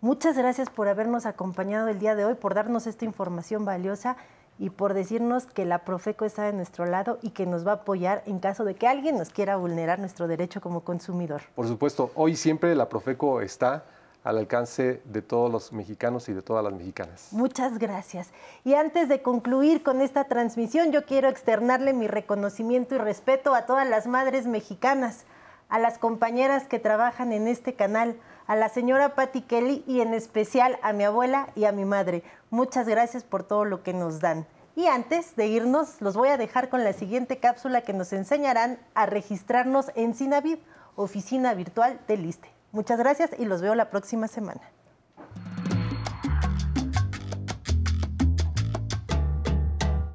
muchas 0.00 0.38
gracias 0.38 0.70
por 0.70 0.88
habernos 0.88 1.26
acompañado 1.26 1.88
el 1.88 1.98
día 1.98 2.14
de 2.14 2.24
hoy, 2.24 2.34
por 2.34 2.54
darnos 2.54 2.86
esta 2.86 3.04
información 3.04 3.66
valiosa 3.66 4.16
y 4.62 4.70
por 4.70 4.94
decirnos 4.94 5.44
que 5.46 5.64
la 5.64 5.80
Profeco 5.80 6.24
está 6.24 6.44
de 6.44 6.52
nuestro 6.52 6.86
lado 6.86 7.18
y 7.20 7.30
que 7.30 7.46
nos 7.46 7.66
va 7.66 7.72
a 7.72 7.74
apoyar 7.74 8.22
en 8.26 8.38
caso 8.38 8.64
de 8.64 8.76
que 8.76 8.86
alguien 8.86 9.18
nos 9.18 9.30
quiera 9.30 9.56
vulnerar 9.56 9.98
nuestro 9.98 10.28
derecho 10.28 10.60
como 10.60 10.82
consumidor. 10.82 11.42
Por 11.56 11.66
supuesto, 11.66 12.12
hoy 12.14 12.36
siempre 12.36 12.72
la 12.76 12.88
Profeco 12.88 13.40
está 13.40 13.84
al 14.22 14.38
alcance 14.38 15.02
de 15.04 15.20
todos 15.20 15.50
los 15.50 15.72
mexicanos 15.72 16.28
y 16.28 16.32
de 16.32 16.42
todas 16.42 16.62
las 16.62 16.72
mexicanas. 16.72 17.30
Muchas 17.32 17.80
gracias. 17.80 18.30
Y 18.64 18.74
antes 18.74 19.08
de 19.08 19.20
concluir 19.20 19.82
con 19.82 20.00
esta 20.00 20.28
transmisión, 20.28 20.92
yo 20.92 21.06
quiero 21.06 21.28
externarle 21.28 21.92
mi 21.92 22.06
reconocimiento 22.06 22.94
y 22.94 22.98
respeto 22.98 23.56
a 23.56 23.66
todas 23.66 23.88
las 23.88 24.06
madres 24.06 24.46
mexicanas, 24.46 25.24
a 25.70 25.80
las 25.80 25.98
compañeras 25.98 26.68
que 26.68 26.78
trabajan 26.78 27.32
en 27.32 27.48
este 27.48 27.74
canal, 27.74 28.14
a 28.52 28.54
la 28.54 28.68
señora 28.68 29.14
Patti 29.14 29.40
Kelly 29.40 29.82
y 29.86 30.02
en 30.02 30.12
especial 30.12 30.78
a 30.82 30.92
mi 30.92 31.04
abuela 31.04 31.48
y 31.56 31.64
a 31.64 31.72
mi 31.72 31.86
madre. 31.86 32.22
Muchas 32.50 32.86
gracias 32.86 33.24
por 33.24 33.44
todo 33.44 33.64
lo 33.64 33.82
que 33.82 33.94
nos 33.94 34.20
dan. 34.20 34.46
Y 34.76 34.88
antes 34.88 35.36
de 35.36 35.46
irnos, 35.46 36.02
los 36.02 36.18
voy 36.18 36.28
a 36.28 36.36
dejar 36.36 36.68
con 36.68 36.84
la 36.84 36.92
siguiente 36.92 37.38
cápsula 37.38 37.80
que 37.80 37.94
nos 37.94 38.12
enseñarán 38.12 38.78
a 38.92 39.06
registrarnos 39.06 39.86
en 39.94 40.14
Sinavid, 40.14 40.58
oficina 40.96 41.54
virtual 41.54 41.98
del 42.06 42.26
ISTE. 42.26 42.50
Muchas 42.72 42.98
gracias 42.98 43.30
y 43.38 43.46
los 43.46 43.62
veo 43.62 43.74
la 43.74 43.88
próxima 43.88 44.28
semana. 44.28 44.60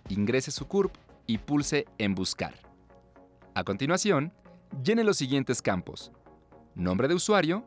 ingrese 0.09 0.51
su 0.51 0.67
CURP 0.67 0.95
y 1.27 1.39
pulse 1.39 1.87
en 1.99 2.15
Buscar. 2.15 2.55
A 3.55 3.65
continuación, 3.65 4.33
llene 4.83 5.05
los 5.05 5.17
siguientes 5.17 5.63
campos. 5.63 6.13
Nombre 6.75 7.09
de 7.09 7.15
usuario, 7.15 7.65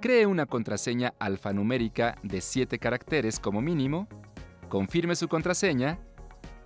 cree 0.00 0.26
una 0.26 0.46
contraseña 0.46 1.14
alfanumérica 1.18 2.16
de 2.22 2.40
7 2.40 2.78
caracteres 2.78 3.38
como 3.38 3.60
mínimo, 3.60 4.08
confirme 4.68 5.14
su 5.14 5.28
contraseña, 5.28 5.98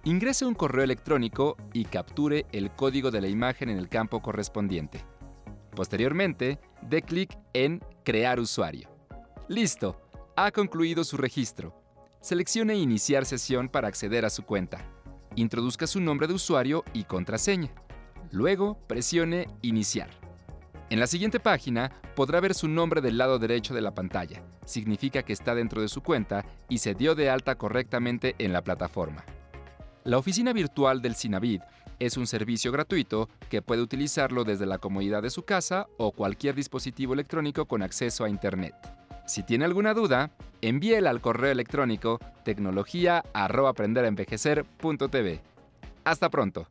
ingrese 0.04 0.46
un 0.46 0.54
correo 0.54 0.84
electrónico 0.84 1.56
y 1.72 1.84
capture 1.84 2.46
el 2.52 2.70
código 2.70 3.10
de 3.10 3.20
la 3.20 3.28
imagen 3.28 3.70
en 3.70 3.78
el 3.78 3.88
campo 3.88 4.22
correspondiente. 4.22 5.04
Posteriormente, 5.74 6.60
dé 6.82 7.02
clic 7.02 7.36
en 7.52 7.82
Crear 8.04 8.38
usuario. 8.38 8.88
Listo, 9.48 10.00
ha 10.36 10.50
concluido 10.52 11.04
su 11.04 11.16
registro. 11.16 11.74
Seleccione 12.20 12.76
Iniciar 12.76 13.24
sesión 13.24 13.68
para 13.68 13.88
acceder 13.88 14.24
a 14.24 14.30
su 14.30 14.44
cuenta. 14.44 14.93
Introduzca 15.36 15.88
su 15.88 16.00
nombre 16.00 16.28
de 16.28 16.34
usuario 16.34 16.84
y 16.92 17.04
contraseña. 17.04 17.70
Luego, 18.30 18.78
presione 18.86 19.48
Iniciar. 19.62 20.10
En 20.90 21.00
la 21.00 21.08
siguiente 21.08 21.40
página 21.40 21.90
podrá 22.14 22.38
ver 22.40 22.54
su 22.54 22.68
nombre 22.68 23.00
del 23.00 23.18
lado 23.18 23.40
derecho 23.40 23.74
de 23.74 23.80
la 23.80 23.94
pantalla. 23.94 24.44
Significa 24.64 25.24
que 25.24 25.32
está 25.32 25.54
dentro 25.54 25.82
de 25.82 25.88
su 25.88 26.02
cuenta 26.02 26.44
y 26.68 26.78
se 26.78 26.94
dio 26.94 27.16
de 27.16 27.30
alta 27.30 27.56
correctamente 27.56 28.36
en 28.38 28.52
la 28.52 28.62
plataforma. 28.62 29.24
La 30.04 30.18
oficina 30.18 30.52
virtual 30.52 31.02
del 31.02 31.16
Sinavid 31.16 31.62
es 31.98 32.16
un 32.16 32.26
servicio 32.26 32.70
gratuito 32.70 33.28
que 33.48 33.62
puede 33.62 33.82
utilizarlo 33.82 34.44
desde 34.44 34.66
la 34.66 34.78
comodidad 34.78 35.22
de 35.22 35.30
su 35.30 35.42
casa 35.42 35.86
o 35.96 36.12
cualquier 36.12 36.54
dispositivo 36.54 37.14
electrónico 37.14 37.66
con 37.66 37.82
acceso 37.82 38.24
a 38.24 38.28
Internet. 38.28 38.74
Si 39.26 39.42
tiene 39.42 39.64
alguna 39.64 39.94
duda, 39.94 40.30
envíela 40.60 41.08
al 41.10 41.20
correo 41.20 41.50
electrónico 41.52 42.20
tecnología@aprenderenvejecer.tv. 42.44 45.40
Hasta 46.04 46.30
pronto. 46.30 46.68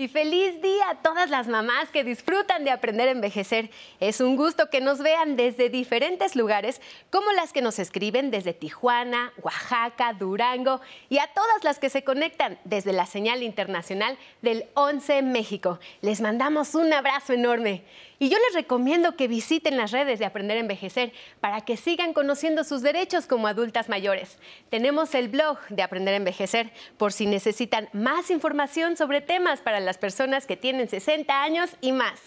Y 0.00 0.06
feliz 0.06 0.62
día 0.62 0.90
a 0.90 1.02
todas 1.02 1.28
las 1.28 1.48
mamás 1.48 1.90
que 1.90 2.04
disfrutan 2.04 2.62
de 2.62 2.70
aprender 2.70 3.08
a 3.08 3.10
envejecer. 3.10 3.68
Es 3.98 4.20
un 4.20 4.36
gusto 4.36 4.70
que 4.70 4.80
nos 4.80 5.00
vean 5.00 5.34
desde 5.34 5.70
diferentes 5.70 6.36
lugares, 6.36 6.80
como 7.10 7.32
las 7.32 7.52
que 7.52 7.62
nos 7.62 7.80
escriben 7.80 8.30
desde 8.30 8.54
Tijuana, 8.54 9.32
Oaxaca, 9.42 10.12
Durango 10.12 10.80
y 11.08 11.18
a 11.18 11.26
todas 11.34 11.64
las 11.64 11.80
que 11.80 11.90
se 11.90 12.04
conectan 12.04 12.60
desde 12.62 12.92
la 12.92 13.06
señal 13.06 13.42
internacional 13.42 14.16
del 14.40 14.66
11 14.74 15.20
México. 15.22 15.80
Les 16.00 16.20
mandamos 16.20 16.76
un 16.76 16.92
abrazo 16.92 17.32
enorme. 17.32 17.82
Y 18.20 18.30
yo 18.30 18.36
les 18.38 18.54
recomiendo 18.54 19.14
que 19.14 19.28
visiten 19.28 19.76
las 19.76 19.92
redes 19.92 20.18
de 20.18 20.24
Aprender 20.24 20.56
a 20.56 20.60
Envejecer 20.60 21.12
para 21.40 21.60
que 21.60 21.76
sigan 21.76 22.12
conociendo 22.12 22.64
sus 22.64 22.82
derechos 22.82 23.26
como 23.26 23.46
adultas 23.46 23.88
mayores. 23.88 24.38
Tenemos 24.70 25.14
el 25.14 25.28
blog 25.28 25.58
de 25.68 25.82
Aprender 25.82 26.14
a 26.14 26.16
Envejecer 26.16 26.72
por 26.96 27.12
si 27.12 27.26
necesitan 27.26 27.88
más 27.92 28.30
información 28.30 28.96
sobre 28.96 29.20
temas 29.20 29.60
para 29.60 29.78
las 29.78 29.98
personas 29.98 30.46
que 30.46 30.56
tienen 30.56 30.88
60 30.88 31.42
años 31.42 31.70
y 31.80 31.92
más. 31.92 32.20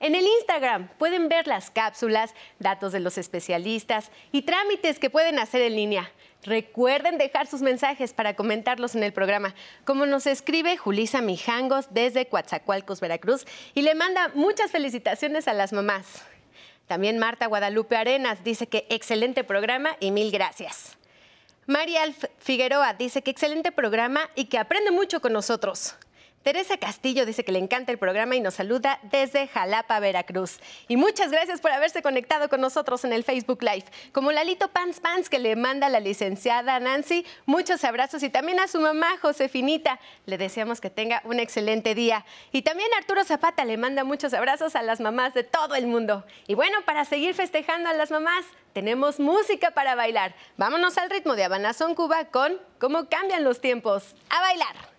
En 0.00 0.14
el 0.14 0.26
Instagram 0.26 0.88
pueden 0.98 1.30
ver 1.30 1.46
las 1.46 1.70
cápsulas, 1.70 2.34
datos 2.58 2.92
de 2.92 3.00
los 3.00 3.16
especialistas 3.16 4.10
y 4.32 4.42
trámites 4.42 4.98
que 4.98 5.10
pueden 5.10 5.38
hacer 5.38 5.62
en 5.62 5.76
línea. 5.76 6.12
Recuerden 6.44 7.18
dejar 7.18 7.46
sus 7.46 7.62
mensajes 7.62 8.12
para 8.12 8.34
comentarlos 8.34 8.94
en 8.94 9.02
el 9.02 9.12
programa, 9.12 9.54
como 9.84 10.06
nos 10.06 10.26
escribe 10.26 10.76
Julisa 10.76 11.20
Mijangos 11.20 11.86
desde 11.90 12.26
Coatzacoalcos, 12.26 13.00
Veracruz, 13.00 13.44
y 13.74 13.82
le 13.82 13.94
manda 13.94 14.30
muchas 14.34 14.70
felicitaciones 14.70 15.48
a 15.48 15.52
las 15.52 15.72
mamás. 15.72 16.22
También 16.86 17.18
Marta 17.18 17.46
Guadalupe 17.46 17.96
Arenas 17.96 18.44
dice 18.44 18.66
que 18.66 18.86
excelente 18.88 19.44
programa 19.44 19.96
y 20.00 20.10
mil 20.10 20.30
gracias. 20.30 20.96
María 21.66 22.02
Figueroa 22.38 22.94
dice 22.94 23.20
que 23.20 23.30
excelente 23.30 23.72
programa 23.72 24.30
y 24.34 24.46
que 24.46 24.58
aprende 24.58 24.90
mucho 24.90 25.20
con 25.20 25.34
nosotros. 25.34 25.96
Teresa 26.48 26.78
Castillo 26.78 27.26
dice 27.26 27.44
que 27.44 27.52
le 27.52 27.58
encanta 27.58 27.92
el 27.92 27.98
programa 27.98 28.34
y 28.34 28.40
nos 28.40 28.54
saluda 28.54 29.00
desde 29.02 29.48
Jalapa, 29.48 30.00
Veracruz. 30.00 30.60
Y 30.88 30.96
muchas 30.96 31.30
gracias 31.30 31.60
por 31.60 31.72
haberse 31.72 32.00
conectado 32.00 32.48
con 32.48 32.62
nosotros 32.62 33.04
en 33.04 33.12
el 33.12 33.22
Facebook 33.22 33.62
Live. 33.62 33.84
Como 34.12 34.32
Lalito 34.32 34.68
Pants 34.68 34.98
Pants 34.98 35.28
que 35.28 35.38
le 35.38 35.56
manda 35.56 35.90
la 35.90 36.00
licenciada 36.00 36.80
Nancy, 36.80 37.26
muchos 37.44 37.84
abrazos 37.84 38.22
y 38.22 38.30
también 38.30 38.60
a 38.60 38.66
su 38.66 38.80
mamá 38.80 39.18
Josefinita. 39.20 40.00
Le 40.24 40.38
deseamos 40.38 40.80
que 40.80 40.88
tenga 40.88 41.20
un 41.26 41.38
excelente 41.38 41.94
día. 41.94 42.24
Y 42.50 42.62
también 42.62 42.88
Arturo 42.96 43.24
Zapata 43.24 43.66
le 43.66 43.76
manda 43.76 44.02
muchos 44.04 44.32
abrazos 44.32 44.74
a 44.74 44.80
las 44.80 45.00
mamás 45.00 45.34
de 45.34 45.44
todo 45.44 45.74
el 45.74 45.86
mundo. 45.86 46.24
Y 46.46 46.54
bueno, 46.54 46.78
para 46.86 47.04
seguir 47.04 47.34
festejando 47.34 47.90
a 47.90 47.92
las 47.92 48.10
mamás, 48.10 48.46
tenemos 48.72 49.20
música 49.20 49.72
para 49.72 49.94
bailar. 49.96 50.34
Vámonos 50.56 50.96
al 50.96 51.10
ritmo 51.10 51.36
de 51.36 51.44
Habanazón 51.44 51.94
Cuba 51.94 52.24
con 52.30 52.58
Cómo 52.78 53.10
cambian 53.10 53.44
los 53.44 53.60
tiempos. 53.60 54.16
¡A 54.30 54.40
bailar! 54.40 54.97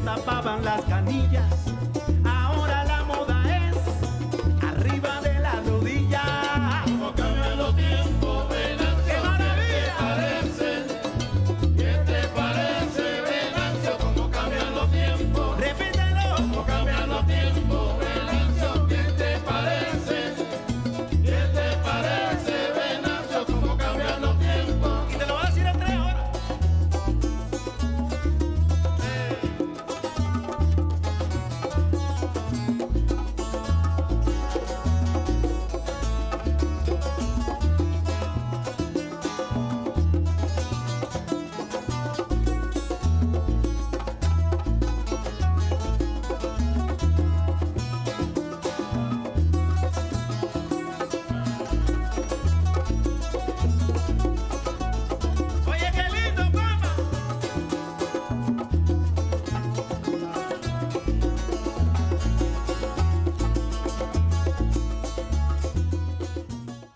Tapaban 0.00 0.64
las 0.64 0.82
canillas 0.82 1.77